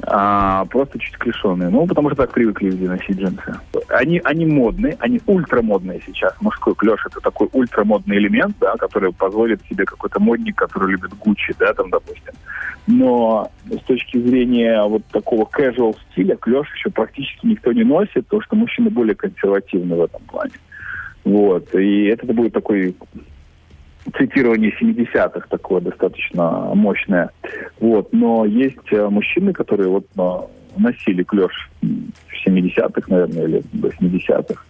а 0.03 0.65
просто 0.65 0.99
чуть 0.99 1.17
клешеные. 1.17 1.69
Ну, 1.69 1.87
потому 1.87 2.09
что 2.09 2.23
так 2.23 2.31
привыкли 2.31 2.69
люди 2.69 2.85
носить 2.85 3.17
джинсы. 3.17 3.59
Они, 3.89 4.21
они 4.23 4.45
модные, 4.45 4.95
они 4.99 5.19
ультрамодные 5.25 6.01
сейчас. 6.05 6.33
Мужской 6.41 6.75
клеш 6.75 7.05
это 7.05 7.19
такой 7.19 7.49
ультрамодный 7.53 8.17
элемент, 8.17 8.55
да, 8.59 8.75
который 8.75 9.13
позволит 9.13 9.61
себе 9.69 9.85
какой-то 9.85 10.19
модник, 10.19 10.55
который 10.55 10.91
любит 10.91 11.13
Гуччи, 11.17 11.53
да, 11.59 11.73
там, 11.73 11.89
допустим. 11.89 12.33
Но 12.87 13.51
с 13.69 13.83
точки 13.83 14.17
зрения 14.17 14.81
вот 14.83 15.03
такого 15.11 15.43
casual 15.45 15.95
стиля 16.11 16.35
клеш 16.35 16.67
еще 16.73 16.89
практически 16.89 17.45
никто 17.45 17.71
не 17.73 17.83
носит, 17.83 18.25
потому 18.25 18.41
что 18.41 18.55
мужчины 18.55 18.89
более 18.89 19.15
консервативны 19.15 19.95
в 19.95 20.03
этом 20.03 20.21
плане. 20.23 20.53
Вот. 21.25 21.75
И 21.75 22.05
это 22.05 22.25
будет 22.27 22.53
такой 22.53 22.95
цитирование 24.15 24.73
70-х 24.79 25.47
такое 25.49 25.81
достаточно 25.81 26.71
мощное. 26.73 27.29
Вот. 27.79 28.13
Но 28.13 28.45
есть 28.45 28.91
э, 28.91 29.07
мужчины, 29.09 29.53
которые 29.53 29.89
вот 29.89 30.05
э, 30.17 30.79
носили 30.79 31.23
клеш 31.23 31.69
в 31.81 32.47
70-х, 32.47 33.01
наверное, 33.07 33.43
или 33.43 33.63
80-х. 33.73 34.63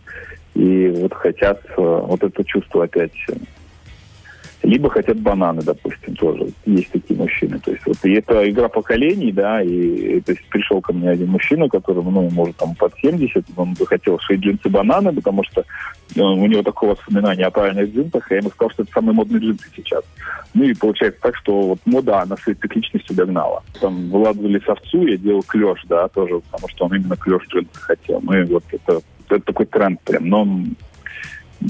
И 0.55 0.89
вот 1.01 1.13
хотят 1.13 1.61
э, 1.65 1.71
вот 1.77 2.23
это 2.23 2.43
чувство 2.43 2.85
опять 2.85 3.13
либо 4.67 4.89
хотят 4.89 5.17
бананы, 5.17 5.61
допустим, 5.61 6.13
тоже 6.15 6.49
есть 6.65 6.91
такие 6.91 7.17
мужчины. 7.17 7.57
То 7.59 7.71
есть 7.71 7.85
вот 7.85 7.97
и 8.03 8.13
это 8.15 8.49
игра 8.49 8.67
поколений, 8.67 9.31
да, 9.31 9.61
и 9.61 10.19
то 10.19 10.33
есть 10.33 10.43
пришел 10.49 10.81
ко 10.81 10.91
мне 10.91 11.09
один 11.09 11.29
мужчина, 11.29 11.69
который, 11.69 12.03
ну, 12.03 12.29
может, 12.29 12.57
там 12.57 12.75
под 12.75 12.93
70, 13.01 13.45
он 13.55 13.73
бы 13.75 13.87
хотел 13.87 14.19
шить 14.19 14.41
джинсы 14.41 14.67
бананы, 14.67 15.13
потому 15.13 15.41
что 15.45 15.61
э, 15.61 16.19
у 16.19 16.45
него 16.47 16.63
такое 16.63 16.91
воспоминание 16.91 17.45
о 17.45 17.51
правильных 17.51 17.95
джинсах, 17.95 18.29
и 18.29 18.33
я 18.33 18.39
ему 18.41 18.49
сказал, 18.49 18.71
что 18.71 18.83
это 18.83 18.91
самые 18.91 19.13
модные 19.13 19.39
джинсы 19.39 19.69
сейчас. 19.73 20.03
Ну 20.53 20.65
и 20.65 20.73
получается 20.73 21.21
так, 21.21 21.37
что 21.37 21.61
вот 21.61 21.79
мода, 21.85 22.19
она 22.19 22.35
своей 22.35 22.57
цикличностью 22.59 23.15
догнала. 23.15 23.63
Там 23.79 24.09
Владу 24.09 24.49
Лисовцу 24.49 25.07
я 25.07 25.15
делал 25.15 25.43
клеш, 25.43 25.81
да, 25.87 26.09
тоже, 26.09 26.41
потому 26.51 26.67
что 26.67 26.85
он 26.85 26.95
именно 26.95 27.15
клеш 27.15 27.43
джинсы 27.47 27.79
хотел. 27.79 28.19
Ну 28.21 28.33
и 28.33 28.43
вот 28.43 28.65
это, 28.71 28.99
это 29.29 29.39
такой 29.39 29.65
тренд 29.65 30.01
прям, 30.01 30.27
но 30.27 30.41
он 30.41 30.75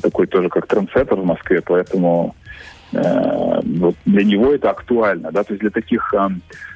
такой 0.01 0.25
тоже 0.25 0.49
как 0.49 0.65
трендсеттер 0.65 1.15
в 1.15 1.25
Москве, 1.25 1.62
поэтому 1.62 2.36
вот 2.91 3.95
для 4.06 4.23
него 4.23 4.54
это 4.54 4.69
актуально. 4.69 5.32
Да? 5.32 5.43
То 5.43 5.54
есть 5.54 5.62
для 5.62 5.69
таких 5.69 6.13
э, 6.13 6.28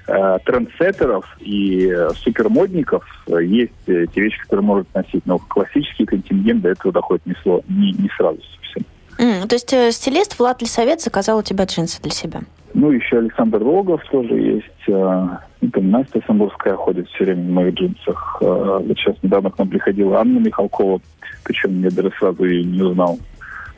э 0.08 0.40
трендсеттеров 0.46 1.26
и 1.40 1.92
супермодников 2.16 3.06
есть 3.28 3.72
те 3.86 4.22
вещи, 4.22 4.42
которые 4.42 4.66
могут 4.66 4.94
носить. 4.94 5.26
Но 5.26 5.38
классический 5.38 6.06
контингент 6.06 6.62
до 6.62 6.70
этого 6.70 6.94
доходит 6.94 7.26
не, 7.26 7.36
сло, 7.42 7.62
не, 7.68 7.94
не 7.94 8.10
сразу 8.18 8.40
совсем. 8.58 8.84
Mm, 9.18 9.48
то 9.48 9.56
есть 9.56 9.72
э, 9.74 9.92
стилист 9.92 10.40
Влад 10.40 10.62
Лисовец 10.62 11.04
заказал 11.04 11.40
у 11.40 11.44
тебя 11.44 11.66
джинсы 11.66 12.02
для 12.02 12.12
себя? 12.12 12.42
Ну, 12.74 12.92
еще 12.92 13.18
Александр 13.18 13.60
Рогов 13.60 14.02
тоже 14.12 14.34
есть. 14.34 14.66
Э, 14.88 15.28
там 15.72 15.92
Настя 15.92 16.22
Самбурская 16.26 16.76
ходит 16.76 17.08
все 17.10 17.26
время 17.26 17.44
в 17.44 17.52
моих 17.52 17.74
джинсах. 17.76 18.38
Э, 18.42 18.80
вот 18.84 18.98
сейчас 18.98 19.16
недавно 19.22 19.52
к 19.52 19.60
нам 19.60 19.70
приходила 19.70 20.20
Анна 20.20 20.40
Михалкова, 20.40 21.02
причем 21.44 21.82
я 21.82 21.92
даже 21.92 22.12
сразу 22.18 22.44
ее 22.46 22.64
не 22.64 22.82
узнал 22.82 23.20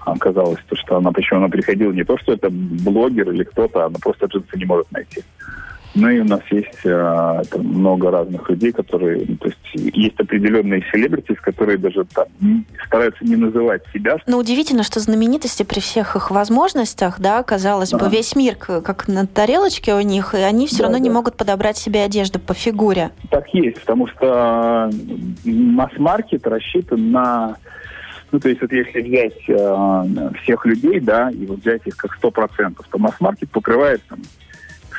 оказалось, 0.05 0.59
то, 0.67 0.75
что 0.75 0.97
она, 0.97 1.11
причем 1.11 1.37
она 1.37 1.49
приходила 1.49 1.91
не 1.91 2.03
то, 2.03 2.17
что 2.17 2.33
это 2.33 2.49
блогер 2.51 3.31
или 3.31 3.43
кто-то, 3.43 3.85
она 3.85 3.97
просто 4.01 4.25
джинсы 4.25 4.57
не 4.57 4.65
может 4.65 4.91
найти. 4.91 5.23
Ну 5.95 6.09
и 6.09 6.19
у 6.19 6.23
нас 6.23 6.41
есть 6.49 6.85
э, 6.85 7.41
много 7.55 8.09
разных 8.09 8.49
людей, 8.49 8.71
которые, 8.71 9.25
ну, 9.27 9.35
то 9.35 9.49
есть 9.49 9.95
есть 9.95 10.19
определенные 10.19 10.83
селебритис, 10.91 11.39
которые 11.39 11.77
даже 11.77 12.03
там 12.05 12.25
стараются 12.87 13.23
не 13.23 13.35
называть 13.35 13.83
себя. 13.93 14.17
Но 14.25 14.39
удивительно, 14.39 14.81
что 14.81 14.99
знаменитости 14.99 15.61
при 15.61 15.79
всех 15.79 16.15
их 16.15 16.31
возможностях, 16.31 17.19
да, 17.19 17.43
казалось 17.43 17.91
бы, 17.91 18.09
весь 18.09 18.35
мир 18.35 18.55
как 18.55 19.07
на 19.07 19.27
тарелочке 19.27 19.93
у 19.93 20.01
них, 20.01 20.33
и 20.33 20.39
они 20.39 20.65
все 20.65 20.79
да, 20.79 20.83
равно 20.85 20.97
да. 20.97 21.03
не 21.03 21.09
могут 21.11 21.37
подобрать 21.37 21.77
себе 21.77 22.03
одежду 22.03 22.39
по 22.39 22.55
фигуре. 22.55 23.11
Так 23.29 23.47
есть, 23.53 23.79
потому 23.79 24.07
что 24.07 24.89
масс-маркет 25.45 26.47
рассчитан 26.47 27.11
на 27.11 27.57
ну, 28.33 28.39
то 28.39 28.49
есть 28.49 28.61
вот 28.61 28.71
если 28.71 29.01
взять 29.01 29.47
э, 29.47 30.29
всех 30.41 30.65
людей, 30.65 30.99
да, 30.99 31.29
и 31.29 31.45
вот 31.45 31.59
взять 31.59 31.85
их 31.85 31.95
как 31.95 32.17
100%, 32.19 32.83
то 32.89 32.97
масс-маркет 32.97 33.51
покрывает 33.51 34.01
там, 34.09 34.19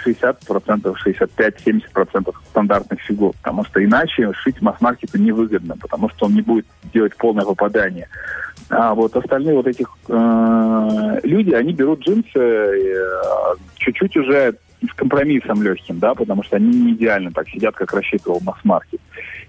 60%, 0.07 0.95
65-70% 1.05 2.35
стандартных 2.51 3.01
фигур, 3.01 3.35
потому 3.43 3.65
что 3.65 3.85
иначе 3.85 4.33
шить 4.35 4.63
масс-маркету 4.63 5.19
невыгодно, 5.19 5.77
потому 5.77 6.09
что 6.11 6.27
он 6.27 6.35
не 6.35 6.43
будет 6.43 6.67
делать 6.93 7.17
полное 7.17 7.45
попадание. 7.45 8.09
А 8.71 8.95
вот 8.95 9.17
остальные 9.17 9.57
вот 9.57 9.67
этих 9.67 9.89
э, 10.09 11.21
люди, 11.25 11.51
они 11.55 11.73
берут 11.73 12.07
джинсы 12.07 12.39
э, 12.39 13.55
чуть-чуть 13.79 14.17
уже 14.17 14.55
с 14.81 14.95
компромиссом 14.95 15.61
легким, 15.61 15.99
да, 15.99 16.15
потому 16.15 16.45
что 16.45 16.55
они 16.55 16.69
не 16.69 16.93
идеально 16.93 17.33
так 17.33 17.49
сидят, 17.49 17.75
как 17.75 17.93
рассчитывал 17.95 18.41
масс-маркет. 18.45 19.01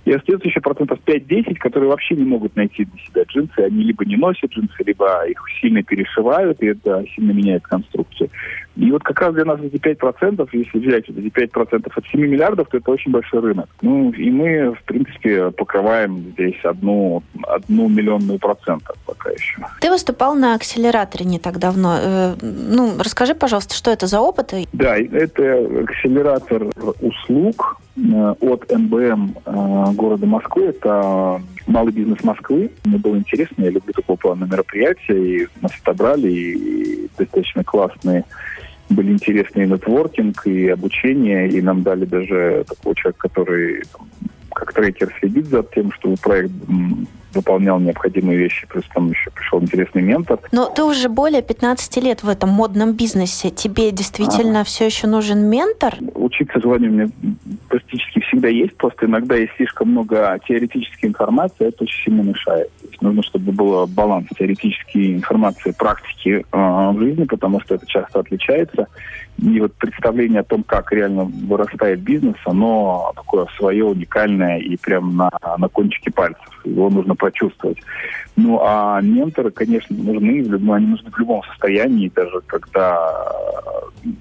И 0.06 0.14
остается 0.14 0.48
еще 0.48 0.62
процентов 0.62 1.00
5-10, 1.06 1.56
которые 1.56 1.90
вообще 1.90 2.16
не 2.16 2.24
могут 2.24 2.56
найти 2.56 2.86
для 2.86 3.04
себя 3.04 3.24
джинсы. 3.24 3.60
Они 3.60 3.84
либо 3.84 4.06
не 4.06 4.16
носят 4.16 4.52
джинсы, 4.52 4.84
либо 4.86 5.26
их 5.28 5.44
сильно 5.60 5.82
перешивают, 5.84 6.62
и 6.62 6.68
это 6.68 7.04
сильно 7.16 7.32
меняет 7.32 7.64
конструкцию. 7.64 8.30
И 8.76 8.92
вот 8.92 9.04
как 9.04 9.20
раз 9.22 9.34
для 9.34 9.46
нас 9.46 9.60
эти 9.62 9.76
5%, 9.76 10.48
если 10.52 10.80
взять 10.80 11.10
эти 11.10 11.32
5% 11.32 11.92
от 11.96 12.06
7 12.08 12.22
миллиардов, 12.22 12.68
то 12.70 12.78
это 12.78 12.92
очень 12.92 13.12
большой 13.12 13.40
рынок. 13.40 13.70
Ну, 13.82 14.12
и 14.12 14.30
мы, 14.30 14.74
в 14.74 14.84
принципе, 14.84 15.52
покрываем 15.52 16.34
здесь 16.34 16.60
одну, 16.64 17.24
одну 17.44 17.88
миллионную 17.88 18.38
процентов 18.38 18.96
пока 19.06 19.32
еще. 19.32 19.62
Ты 19.82 19.90
выступал 19.90 20.36
на 20.36 20.56
акселераторе 20.56 21.26
не 21.26 21.40
так 21.40 21.58
давно. 21.58 21.98
Э, 22.00 22.36
ну, 22.42 22.94
расскажи, 23.00 23.34
пожалуйста, 23.34 23.74
что 23.74 23.92
это 23.92 24.08
за 24.08 24.20
опыт? 24.20 24.54
Да, 24.74 24.98
это 24.98 25.84
акселератор 25.84 26.68
услуг, 27.02 27.80
от 27.96 28.72
МБМ 28.72 29.36
э, 29.46 29.86
города 29.94 30.26
Москвы. 30.26 30.66
Это 30.66 31.42
малый 31.68 31.94
бизнес 31.94 32.24
Москвы. 32.24 32.72
Мне 32.84 32.98
было 32.98 33.18
интересно, 33.18 33.64
я 33.64 33.70
люблю 33.70 33.94
такого 33.94 34.18
плана 34.18 34.46
мероприятия, 34.46 35.44
и 35.44 35.48
нас 35.62 35.72
отобрали, 35.82 36.30
и 36.30 37.10
достаточно 37.18 37.64
классные 37.64 38.26
были 38.90 39.12
интересные 39.12 39.68
нетворкинг 39.68 40.46
и 40.46 40.68
обучение, 40.68 41.50
и 41.50 41.62
нам 41.62 41.82
дали 41.82 42.06
даже 42.06 42.66
такого 42.68 42.96
человека, 42.96 43.30
который 43.30 43.84
как 44.54 44.74
трекер 44.74 45.14
следит 45.20 45.48
за 45.48 45.64
тем, 45.64 45.92
чтобы 45.94 46.16
проект 46.18 46.52
выполнял 47.36 47.80
необходимые 47.80 48.38
вещи, 48.38 48.68
плюс 48.68 48.84
там 48.94 49.10
еще 49.10 49.30
пришел 49.32 49.62
интересный 49.62 50.02
ментор. 50.02 50.40
Но 50.52 50.66
ты 50.70 50.84
уже 50.84 51.10
более 51.10 51.42
15 51.42 51.98
лет 52.04 52.24
в 52.24 52.30
этом 52.30 52.50
модном 52.50 52.94
бизнесе. 52.94 53.50
Тебе 53.50 53.92
действительно 53.92 54.62
а. 54.62 54.64
все 54.64 54.86
еще 54.86 55.08
нужен 55.08 55.50
ментор? 55.50 55.96
Учиться 56.14 56.60
желание 56.60 56.90
у 56.90 56.94
меня 56.94 57.10
практически 57.70 58.20
всегда 58.22 58.48
есть, 58.48 58.76
просто 58.78 59.06
иногда 59.06 59.36
есть 59.36 59.54
слишком 59.58 59.92
много 59.92 60.40
теоретической 60.48 61.10
информации, 61.10 61.68
это 61.68 61.84
очень 61.84 62.04
сильно 62.06 62.22
мешает. 62.22 62.72
То 62.82 62.88
есть 62.88 63.02
нужно, 63.02 63.24
чтобы 63.24 63.52
был 63.52 63.88
баланс 63.88 64.28
теоретической 64.38 65.14
информации, 65.14 65.72
практики 65.72 66.46
э, 66.52 66.92
в 66.92 67.00
жизни, 67.00 67.26
потому 67.26 67.60
что 67.62 67.76
это 67.76 67.86
часто 67.86 68.20
отличается. 68.20 68.88
И 69.38 69.60
вот 69.60 69.74
представление 69.74 70.42
о 70.42 70.46
том, 70.46 70.64
как 70.64 70.92
реально 70.94 71.26
вырастает 71.26 72.00
бизнес, 72.00 72.38
оно 72.46 73.12
такое 73.16 73.48
свое, 73.58 73.84
уникальное 73.84 74.60
и 74.60 74.78
прям 74.78 75.18
на, 75.18 75.30
на 75.58 75.68
кончике 75.68 76.12
пальцев. 76.12 76.62
Его 76.64 76.90
нужно 76.90 77.16
почувствовать. 77.26 77.80
Ну, 78.36 78.60
а 78.62 79.02
менторы, 79.02 79.50
конечно, 79.50 79.96
нужны, 79.96 80.46
они 80.74 80.88
нужны 80.88 81.10
в 81.10 81.18
любом 81.18 81.42
состоянии, 81.44 82.12
даже 82.14 82.40
когда 82.46 83.00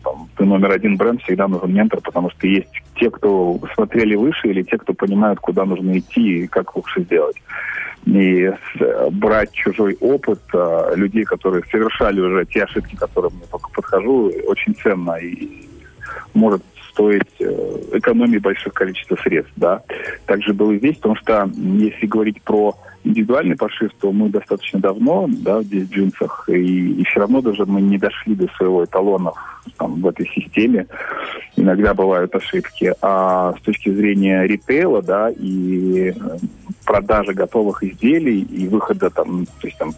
там, 0.03 0.29
ты 0.37 0.45
номер 0.47 0.71
один 0.71 0.97
бренд, 0.97 1.21
всегда 1.23 1.47
нужен 1.49 1.75
ментор, 1.75 2.01
потому 2.01 2.31
что 2.31 2.47
есть 2.47 2.71
те, 2.97 3.11
кто 3.11 3.61
смотрели 3.75 4.15
выше, 4.15 4.49
или 4.49 4.63
те, 4.63 4.79
кто 4.79 4.95
понимают, 4.95 5.39
куда 5.41 5.67
нужно 5.67 5.99
идти 5.99 6.45
и 6.45 6.47
как 6.47 6.75
лучше 6.77 7.03
сделать. 7.03 7.37
И 8.07 8.51
брать 9.11 9.53
чужой 9.53 9.97
опыт 10.01 10.41
а, 10.55 10.95
людей, 10.95 11.25
которые 11.25 11.63
совершали 11.71 12.21
уже 12.21 12.47
те 12.47 12.65
ошибки, 12.65 12.97
к 12.97 13.01
которым 13.01 13.33
я 13.41 13.47
только 13.51 13.69
подхожу, 13.71 14.33
очень 14.47 14.75
ценно 14.75 15.13
и 15.17 15.69
может 16.33 16.63
стоить 16.95 17.23
э, 17.41 17.79
экономии 17.93 18.39
больших 18.39 18.73
количеств 18.73 19.13
средств. 19.23 19.53
Да. 19.57 19.83
Также 20.27 20.55
было 20.55 20.73
и 20.73 20.79
здесь, 20.79 20.97
потому 20.97 21.17
что 21.17 21.51
если 21.57 22.07
говорить 22.07 22.41
про 22.43 22.75
индивидуальный 23.03 23.57
пошив, 23.57 23.91
то 24.01 24.13
мы 24.13 24.31
достаточно 24.31 24.81
давно 24.81 25.27
да, 25.29 25.63
здесь 25.63 25.89
в 25.89 25.93
джинсах, 25.93 26.49
и, 26.49 26.93
и 26.93 27.05
все 27.05 27.21
равно 27.21 27.43
даже 27.43 27.67
мы 27.67 27.83
не 27.83 27.99
дошли 27.99 28.35
до 28.35 28.49
своего 28.57 28.85
эталона 28.85 29.33
там, 29.77 30.01
в 30.01 30.07
этой 30.07 30.27
системе. 30.29 30.87
Иногда 31.57 31.95
бывают 31.95 32.35
ошибки. 32.35 32.95
А 33.03 33.55
с 33.59 33.63
точки 33.63 33.93
зрения 33.93 34.45
ритейла, 34.47 35.03
да, 35.03 35.31
и 35.31 36.13
э, 36.13 36.13
продажи 36.87 37.35
готовых 37.35 37.83
изделий, 37.83 38.41
и 38.41 38.69
выхода 38.69 39.11
там, 39.11 39.47
то 39.47 39.67
есть 39.67 39.79
там, 39.79 39.93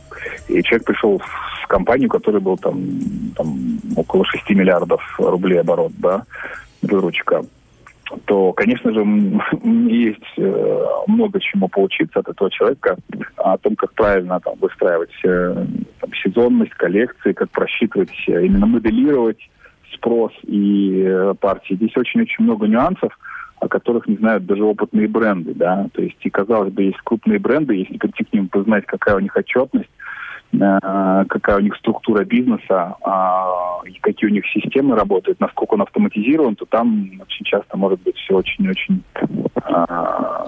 и 0.49 0.63
человек 0.63 0.87
пришел 0.87 1.19
в 1.19 1.67
компанию, 1.69 2.09
которая 2.09 2.41
был 2.41 2.57
там, 2.57 2.77
там 3.37 3.79
около 3.97 4.25
6 4.25 4.51
миллиардов 4.51 5.03
рублей 5.19 5.61
оборот, 5.61 5.93
да, 5.99 6.25
выручка 6.87 7.43
то, 8.27 8.53
конечно 8.53 8.93
же, 8.93 9.01
есть 9.91 10.21
э, 10.37 10.87
много 11.07 11.41
чему 11.41 11.69
поучиться 11.69 12.21
от 12.21 12.29
этого 12.29 12.51
человека 12.51 12.97
о 13.37 13.59
том, 13.59 13.77
как 13.77 13.93
правильно 13.95 14.41
там, 14.41 14.55
выстраивать 14.61 15.11
э, 15.25 15.67
там, 16.01 16.11
сезонность 16.23 16.75
коллекции, 16.75 17.33
как 17.33 17.51
просчитывать, 17.51 18.13
э, 18.29 18.47
именно 18.47 18.67
моделировать 18.67 19.39
спрос 19.95 20.33
и 20.43 21.33
партии. 21.41 21.75
Здесь 21.75 21.97
очень-очень 21.97 22.45
много 22.45 22.67
нюансов, 22.67 23.17
о 23.61 23.69
которых 23.69 24.07
не 24.07 24.17
знают 24.17 24.45
даже 24.45 24.63
опытные 24.63 25.09
бренды, 25.09 25.55
да, 25.55 25.87
то 25.93 26.03
есть, 26.03 26.19
и 26.21 26.31
казалось 26.31 26.73
бы, 26.73 26.83
есть 26.83 26.99
крупные 27.03 27.39
бренды, 27.39 27.75
если 27.75 27.97
прийти 27.97 28.25
к 28.25 28.33
ним, 28.33 28.49
познать, 28.49 28.85
какая 28.85 29.17
у 29.17 29.21
них 29.21 29.35
отчетность, 29.35 29.89
какая 30.53 31.57
у 31.57 31.61
них 31.61 31.77
структура 31.77 32.25
бизнеса, 32.25 32.97
а, 33.03 33.81
какие 34.01 34.31
у 34.31 34.33
них 34.33 34.45
системы 34.47 34.97
работают, 34.97 35.41
насколько 35.41 35.75
он 35.75 35.83
автоматизирован, 35.83 36.57
то 36.57 36.65
там 36.65 37.11
очень 37.21 37.45
часто 37.45 37.77
может 37.77 38.01
быть 38.03 38.17
все 38.17 38.37
очень-очень 38.37 39.03
а, 39.65 40.47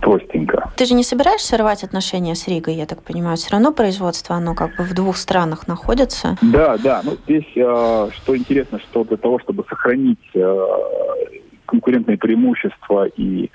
простенько. 0.00 0.70
Ты 0.76 0.84
же 0.84 0.94
не 0.94 1.02
собираешься 1.02 1.56
рвать 1.56 1.84
отношения 1.84 2.34
с 2.34 2.48
Ригой, 2.48 2.74
я 2.74 2.86
так 2.86 3.02
понимаю? 3.02 3.36
Все 3.36 3.50
равно 3.50 3.72
производство, 3.72 4.36
оно 4.36 4.54
как 4.54 4.76
бы 4.76 4.84
в 4.84 4.94
двух 4.94 5.16
странах 5.16 5.68
находится. 5.68 6.36
Да, 6.42 6.76
да. 6.78 7.00
Ну, 7.04 7.12
здесь, 7.24 7.50
э, 7.56 8.08
что 8.12 8.36
интересно, 8.36 8.78
что 8.78 9.04
для 9.04 9.16
того, 9.16 9.38
чтобы 9.38 9.64
сохранить 9.68 10.18
э, 10.34 10.66
конкурентные 11.66 12.18
преимущества 12.18 13.06
и 13.06 13.50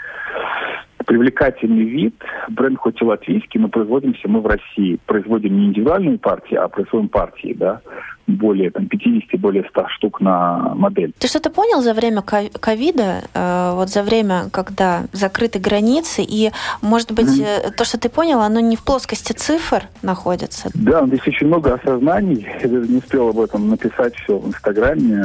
привлекательный 1.03 1.85
вид. 1.85 2.15
Бренд 2.49 2.77
хоть 2.77 3.01
и 3.01 3.05
латвийский, 3.05 3.59
но 3.59 3.69
производимся 3.69 4.27
мы 4.27 4.41
в 4.41 4.47
России. 4.47 4.99
Производим 5.05 5.57
не 5.57 5.67
индивидуальные 5.67 6.17
партии, 6.17 6.55
а 6.55 6.67
производим 6.67 7.09
партии, 7.09 7.55
да. 7.57 7.81
более 8.27 8.71
там, 8.71 8.87
50, 8.87 9.39
более 9.39 9.63
100 9.69 9.87
штук 9.89 10.21
на 10.21 10.73
модель. 10.75 11.13
Ты 11.17 11.27
что-то 11.27 11.49
понял 11.49 11.81
за 11.81 11.93
время 11.93 12.21
ковида, 12.21 13.23
э, 13.33 13.71
вот 13.75 13.89
за 13.89 14.03
время, 14.03 14.49
когда 14.51 15.03
закрыты 15.11 15.59
границы, 15.59 16.23
и, 16.23 16.51
может 16.81 17.11
быть, 17.11 17.27
mm-hmm. 17.27 17.75
то, 17.75 17.85
что 17.85 17.99
ты 17.99 18.09
понял, 18.09 18.41
оно 18.41 18.59
не 18.59 18.75
в 18.75 18.83
плоскости 18.83 19.33
цифр 19.33 19.83
находится? 20.01 20.69
Да, 20.73 21.05
здесь 21.07 21.27
очень 21.27 21.47
много 21.47 21.73
осознаний. 21.73 22.47
Я 22.61 22.67
даже 22.67 22.87
не 22.87 22.97
успел 22.97 23.29
об 23.29 23.39
этом 23.39 23.69
написать 23.69 24.15
все 24.15 24.37
в 24.37 24.47
Инстаграме. 24.47 25.23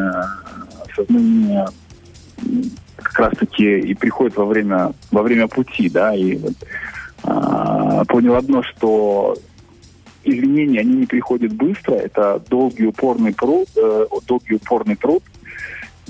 Осознание 0.89 1.67
как 3.07 3.19
раз-таки 3.19 3.79
и 3.81 3.95
приходит 3.95 4.37
во 4.37 4.45
время, 4.45 4.92
во 5.11 5.23
время 5.23 5.49
пути, 5.49 5.88
да, 5.88 6.14
и 6.14 6.37
вот, 6.37 6.55
а, 7.23 8.05
понял 8.05 8.35
одно, 8.35 8.62
что 8.62 9.37
изменения, 10.25 10.81
они 10.81 10.95
не 10.95 11.07
приходят 11.07 11.53
быстро, 11.53 11.95
это 11.95 12.42
долгий 12.49 12.87
упорный 12.87 13.33
труд, 13.33 13.69
э, 13.77 14.07
долгий 14.27 14.57
упорный 14.57 14.97
труд 14.97 15.23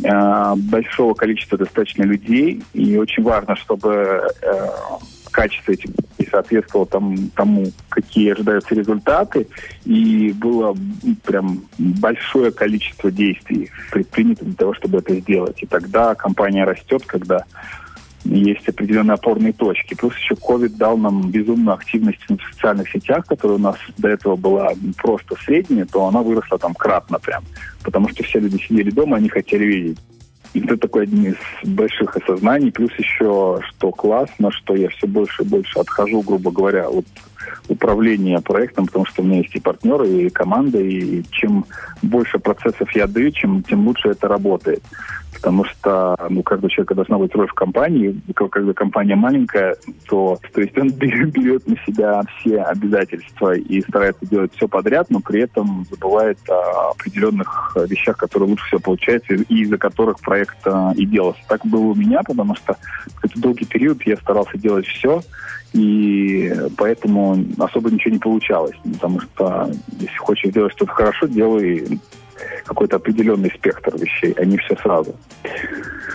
э, 0.03 0.55
большого 0.57 1.15
количества 1.15 1.59
достаточно 1.59 2.03
людей, 2.03 2.63
и 2.73 2.97
очень 2.97 3.23
важно, 3.23 3.57
чтобы 3.57 4.23
э, 4.43 4.69
качество 5.37 5.73
этих 5.73 5.91
и 6.17 6.25
соответствовало 6.25 6.87
там, 6.87 7.15
тому, 7.37 7.67
какие 7.91 8.33
ожидаются 8.33 8.75
результаты, 8.75 9.47
и 9.85 10.33
было 10.33 10.75
прям 11.25 11.65
большое 11.77 12.51
количество 12.51 13.11
действий 13.11 13.71
предпринято 13.93 14.47
для 14.47 14.55
того, 14.55 14.73
чтобы 14.73 14.99
это 14.99 15.15
сделать. 15.15 15.63
И 15.63 15.67
тогда 15.67 16.15
компания 16.15 16.65
растет, 16.65 17.03
когда 17.05 17.45
есть 18.25 18.67
определенные 18.67 19.15
опорные 19.15 19.53
точки. 19.53 19.95
Плюс 19.95 20.17
еще 20.17 20.35
COVID 20.35 20.77
дал 20.79 20.97
нам 20.97 21.31
безумную 21.31 21.75
активность 21.75 22.19
в 22.27 22.55
социальных 22.55 22.91
сетях, 22.91 23.27
которая 23.27 23.59
у 23.59 23.61
нас 23.61 23.77
до 23.99 24.09
этого 24.09 24.37
была 24.37 24.71
просто 24.97 25.37
средняя, 25.45 25.85
то 25.85 26.07
она 26.07 26.23
выросла 26.23 26.59
там 26.59 26.75
кратно 26.75 27.19
прям. 27.19 27.45
Потому 27.85 28.09
что 28.09 28.25
все 28.25 28.41
люди 28.41 28.57
сидели 28.57 28.91
дома, 28.91 29.19
они 29.19 29.29
хотели 29.29 29.65
видеть. 29.65 29.99
Это 30.55 30.77
такой 30.77 31.05
один 31.05 31.27
из 31.27 31.37
больших 31.69 32.17
осознаний. 32.17 32.73
Плюс 32.73 32.91
еще, 32.99 33.61
что 33.69 33.91
классно, 33.91 34.51
что 34.51 34.75
я 34.75 34.89
все 34.89 35.07
больше 35.07 35.43
и 35.43 35.47
больше 35.47 35.79
отхожу, 35.79 36.23
грубо 36.23 36.51
говоря, 36.51 36.89
от 36.89 37.07
управления 37.69 38.41
проектом, 38.41 38.87
потому 38.87 39.07
что 39.07 39.23
у 39.23 39.25
меня 39.25 39.39
есть 39.39 39.55
и 39.55 39.61
партнеры, 39.61 40.09
и 40.09 40.31
команда, 40.31 40.79
и 40.79 41.23
чем 41.31 41.65
больше 42.03 42.39
процессов 42.39 42.91
я 42.95 43.07
даю, 43.07 43.31
чем, 43.31 43.63
тем 43.63 43.87
лучше 43.87 44.11
это 44.11 44.29
работает 44.29 44.83
потому 45.37 45.65
что 45.65 46.17
ну, 46.29 46.43
каждый 46.43 46.71
человек 46.71 46.95
должна 46.95 47.19
быть 47.19 47.35
роль 47.35 47.47
в 47.47 47.55
компании. 47.55 48.21
Когда 48.35 48.73
компания 48.73 49.15
маленькая, 49.15 49.77
то, 50.09 50.39
то 50.53 50.61
есть 50.61 50.77
он 50.77 50.89
берет 50.91 51.67
на 51.67 51.77
себя 51.87 52.23
все 52.39 52.63
обязательства 52.63 53.55
и 53.55 53.81
старается 53.83 54.27
делать 54.27 54.53
все 54.57 54.67
подряд, 54.67 55.09
но 55.11 55.21
при 55.21 55.43
этом 55.43 55.87
забывает 55.91 56.39
о 56.49 56.91
определенных 56.91 57.77
вещах, 57.89 58.17
которые 58.17 58.51
лучше 58.51 58.67
всего 58.67 58.81
получаются 58.81 59.35
и 59.35 59.63
из-за 59.63 59.79
которых 59.79 60.21
проект 60.21 60.67
а, 60.67 60.93
и 60.97 61.07
делался. 61.07 61.41
Так 61.49 61.65
было 61.67 61.93
у 61.93 61.95
меня, 61.95 62.23
потому 62.23 62.57
что 62.57 62.77
это 63.23 63.41
долгий 63.41 63.67
период 63.67 64.03
я 64.07 64.17
старался 64.17 64.59
делать 64.59 64.87
все, 64.87 65.23
и 65.73 66.53
поэтому 66.77 67.36
особо 67.59 67.91
ничего 67.91 68.13
не 68.13 68.19
получалось, 68.19 68.77
потому 68.85 69.21
что 69.21 69.71
если 69.99 70.17
хочешь 70.17 70.51
сделать 70.51 70.73
что-то 70.73 70.93
хорошо, 70.93 71.27
делай 71.27 72.01
какой-то 72.65 72.97
определенный 72.97 73.51
спектр 73.51 73.97
вещей, 73.97 74.33
а 74.37 74.45
не 74.45 74.59
все 74.59 74.77
сразу. 74.77 75.15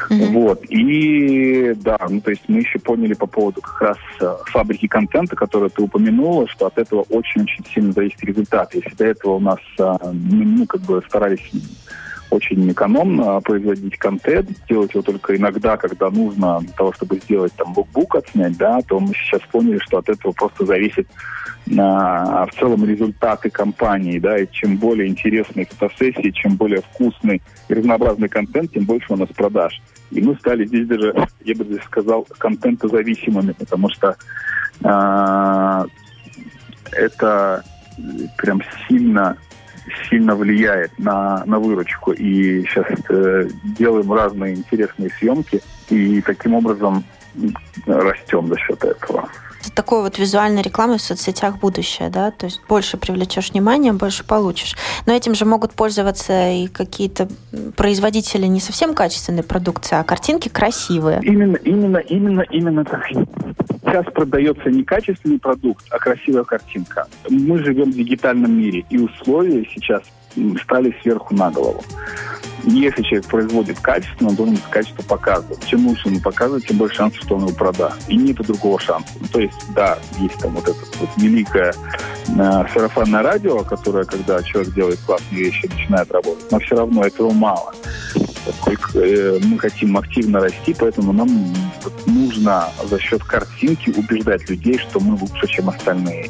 Mm-hmm. 0.10 0.32
Вот. 0.34 0.64
И 0.70 1.74
да, 1.76 1.98
ну 2.10 2.22
то 2.22 2.32
есть 2.32 2.44
мы 2.48 2.60
еще 2.60 2.80
поняли 2.80 3.14
по 3.14 3.28
поводу 3.28 3.62
как 3.62 3.82
раз 3.82 3.98
э, 4.20 4.36
фабрики 4.48 4.88
контента, 4.88 5.36
которую 5.36 5.70
ты 5.70 5.82
упомянула, 5.82 6.48
что 6.48 6.68
от 6.68 6.78
этого 6.78 7.06
очень-очень 7.10 7.66
сильно 7.74 7.92
зависит 7.94 8.24
результат. 8.24 8.74
Если 8.74 8.94
до 8.96 9.06
этого 9.06 9.36
у 9.36 9.40
нас 9.40 9.60
э, 9.80 9.96
ну, 10.12 10.66
как 10.66 10.82
бы 10.82 11.02
старались 11.08 11.50
очень 12.32 12.72
экономно 12.72 13.42
производить 13.42 13.98
контент, 13.98 14.50
делать 14.68 14.94
его 14.94 15.04
только 15.04 15.36
иногда, 15.36 15.78
когда 15.78 16.10
нужно 16.10 16.60
для 16.62 16.74
того, 16.74 16.94
чтобы 16.94 17.18
сделать 17.18 17.54
там 17.54 17.74
букбук 17.74 18.16
отснять, 18.16 18.58
да, 18.58 18.80
то 18.88 19.00
мы 19.00 19.14
сейчас 19.14 19.42
поняли, 19.52 19.80
что 19.80 19.98
от 19.98 20.10
этого 20.10 20.32
просто 20.32 20.66
зависит 20.66 21.08
а, 21.78 22.46
в 22.46 22.54
целом 22.56 22.86
результаты 22.86 23.50
компании, 23.50 24.18
да, 24.18 24.38
и 24.40 24.48
чем 24.50 24.78
более 24.78 25.10
интересные 25.10 25.66
фотосессии, 25.66 26.32
чем 26.32 26.56
более 26.56 26.82
вкусный 26.82 27.42
и 27.68 27.74
разнообразный 27.74 28.30
контент, 28.30 28.72
тем 28.72 28.86
больше 28.86 29.14
у 29.14 29.18
нас 29.18 29.30
продаж. 29.30 29.82
И 30.10 30.22
мы 30.22 30.36
стали 30.36 30.66
здесь 30.66 30.88
даже, 30.88 31.14
я 31.44 31.56
бы 31.56 31.66
здесь 31.66 31.84
сказал, 31.84 32.26
контентозависимыми, 32.38 33.52
потому 33.52 33.90
что 33.90 34.16
а, 34.84 35.86
это 36.94 37.64
прям 38.38 38.62
сильно 38.88 39.38
сильно 40.10 40.36
влияет 40.36 40.98
на, 41.00 41.44
на 41.46 41.60
выручку. 41.60 42.12
И 42.12 42.64
сейчас 42.64 42.86
э, 43.10 43.50
делаем 43.64 44.12
разные 44.12 44.56
интересные 44.56 45.10
съемки, 45.10 45.62
и 45.90 46.22
таким 46.22 46.54
образом 46.56 47.04
растем 47.86 48.48
за 48.48 48.58
счет 48.58 48.84
этого. 48.84 49.30
Это 49.62 49.72
такой 49.76 50.02
вот 50.02 50.18
визуальной 50.18 50.64
рекламы 50.64 50.98
в 50.98 51.02
соцсетях 51.02 51.60
будущее, 51.60 52.10
да? 52.10 52.32
То 52.32 52.48
есть 52.48 52.62
больше 52.68 52.98
привлечешь 52.98 53.52
внимание, 53.52 53.94
больше 53.94 54.24
получишь. 54.24 54.76
Но 55.06 55.14
этим 55.14 55.36
же 55.36 55.46
могут 55.46 55.74
пользоваться 55.74 56.50
и 56.50 56.68
какие-то 56.68 57.28
производители 57.76 58.48
не 58.48 58.60
совсем 58.60 58.96
качественной 58.96 59.44
продукции, 59.44 59.96
а 59.96 60.04
картинки 60.04 60.50
красивые. 60.50 61.20
Именно, 61.22 61.58
именно, 61.58 61.98
именно, 61.98 62.42
именно 62.42 62.86
так. 62.86 63.04
Сейчас 63.92 64.06
продается 64.14 64.70
не 64.70 64.86
качественный 64.86 65.38
продукт, 65.38 65.86
а 65.92 66.00
красивая 66.00 66.46
картинка. 66.46 67.08
Мы 67.30 67.58
живем 67.58 67.92
в 67.92 67.94
дигитальном 67.94 68.58
мире, 68.58 68.86
и 68.90 68.98
условия 68.98 69.68
сейчас 69.76 70.02
стали 70.64 70.96
сверху 71.02 71.36
на 71.36 71.52
голову. 71.52 71.84
Если 72.64 73.02
человек 73.02 73.28
производит 73.28 73.78
качественно, 73.82 74.30
он 74.30 74.36
должен 74.38 74.58
качество 74.70 75.04
показывать. 75.04 75.66
Чем 75.66 75.88
лучше 75.88 76.08
он 76.08 76.22
показывает, 76.22 76.66
тем 76.66 76.78
больше 76.78 76.96
шансов, 76.96 77.22
что 77.22 77.36
он 77.36 77.42
его 77.42 77.54
продаст. 77.54 78.08
И 78.08 78.16
нет 78.16 78.38
другого 78.38 78.80
шанса. 78.80 79.12
Ну, 79.20 79.28
то 79.28 79.42
есть, 79.42 79.60
да, 79.76 80.00
есть 80.20 80.38
там 80.40 80.52
вот 80.52 80.64
это 80.64 80.80
вот 81.02 81.10
великое 81.18 81.74
э, 81.74 82.66
сарафанное 82.74 83.24
радио, 83.24 83.62
которое, 83.64 84.06
когда 84.06 84.42
человек 84.42 84.74
делает 84.74 85.00
классные 85.06 85.44
вещи, 85.44 85.68
начинает 85.68 86.10
работать. 86.12 86.50
Но 86.50 86.60
все 86.60 86.78
равно 86.78 87.04
этого 87.04 87.32
мало. 87.32 87.74
Поскольку 88.46 89.00
э, 89.00 89.40
мы 89.44 89.60
хотим 89.60 89.98
активно 89.98 90.40
расти, 90.40 90.74
поэтому 90.78 91.14
нам 91.14 91.54
нужно 92.06 92.70
за 92.90 93.00
счет 93.00 93.24
картинки 93.24 93.92
убеждать 93.92 94.50
людей, 94.50 94.78
что 94.78 95.00
мы 95.00 95.16
лучше, 95.16 95.48
чем 95.48 95.70
остальные. 95.70 96.30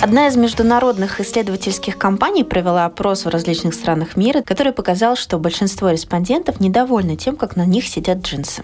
Одна 0.00 0.28
из 0.28 0.36
международных 0.36 1.20
исследовательских 1.20 1.98
компаний 1.98 2.44
провела 2.44 2.84
опрос 2.84 3.24
в 3.24 3.28
различных 3.28 3.74
странах 3.74 4.16
мира, 4.16 4.42
который 4.42 4.72
показал, 4.72 5.16
что 5.16 5.38
большинство 5.38 5.90
респондентов 5.90 6.60
недовольны 6.60 7.16
тем, 7.16 7.34
как 7.34 7.56
на 7.56 7.66
них 7.66 7.86
сидят 7.86 8.18
джинсы. 8.18 8.62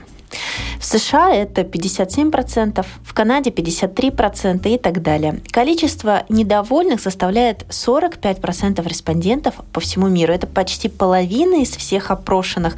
В 0.78 0.84
США 0.84 1.34
это 1.34 1.62
57%, 1.62 2.84
в 3.02 3.14
Канаде 3.14 3.50
53% 3.50 4.74
и 4.74 4.78
так 4.78 5.02
далее. 5.02 5.40
Количество 5.50 6.24
недовольных 6.28 7.00
составляет 7.00 7.64
45% 7.70 8.86
респондентов 8.86 9.54
по 9.72 9.80
всему 9.80 10.08
миру. 10.08 10.32
Это 10.32 10.46
почти 10.46 10.88
половина 10.88 11.62
из 11.62 11.70
всех 11.70 12.10
опрошенных. 12.10 12.76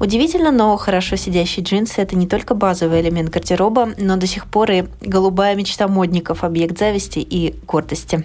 Удивительно, 0.00 0.50
но 0.50 0.76
хорошо 0.76 1.16
сидящие 1.16 1.64
джинсы– 1.64 1.94
это 2.00 2.16
не 2.16 2.26
только 2.26 2.54
базовый 2.54 3.00
элемент 3.00 3.30
гардероба, 3.30 3.90
но 3.98 4.16
до 4.16 4.26
сих 4.26 4.46
пор 4.46 4.70
и 4.70 4.84
голубая 5.00 5.54
мечта 5.54 5.88
модников, 5.88 6.44
объект 6.44 6.78
зависти 6.78 7.18
и 7.18 7.54
гордости. 7.66 8.24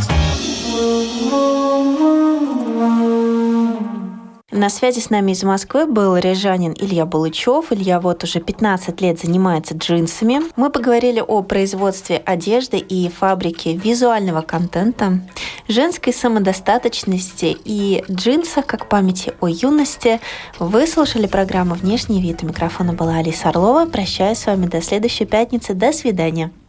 На 4.51 4.69
связи 4.69 4.99
с 4.99 5.09
нами 5.09 5.31
из 5.31 5.43
Москвы 5.43 5.85
был 5.85 6.17
рижанин 6.17 6.73
Илья 6.77 7.05
Булычев. 7.05 7.71
Илья 7.71 8.01
вот 8.01 8.25
уже 8.25 8.41
15 8.41 8.99
лет 8.99 9.17
занимается 9.17 9.75
джинсами. 9.75 10.41
Мы 10.57 10.69
поговорили 10.69 11.23
о 11.25 11.41
производстве 11.41 12.17
одежды 12.17 12.77
и 12.77 13.07
фабрике 13.07 13.77
визуального 13.77 14.41
контента, 14.41 15.21
женской 15.69 16.11
самодостаточности 16.11 17.55
и 17.63 18.03
джинсах 18.11 18.65
как 18.65 18.89
памяти 18.89 19.31
о 19.39 19.47
юности. 19.47 20.19
Вы 20.59 20.85
слушали 20.85 21.27
программу 21.27 21.75
«Внешний 21.75 22.21
вид». 22.21 22.43
У 22.43 22.47
микрофона 22.47 22.91
была 22.91 23.19
Алиса 23.19 23.47
Орлова. 23.49 23.85
Прощаюсь 23.85 24.39
с 24.39 24.47
вами 24.47 24.65
до 24.65 24.81
следующей 24.81 25.23
пятницы. 25.23 25.73
До 25.73 25.93
свидания. 25.93 26.51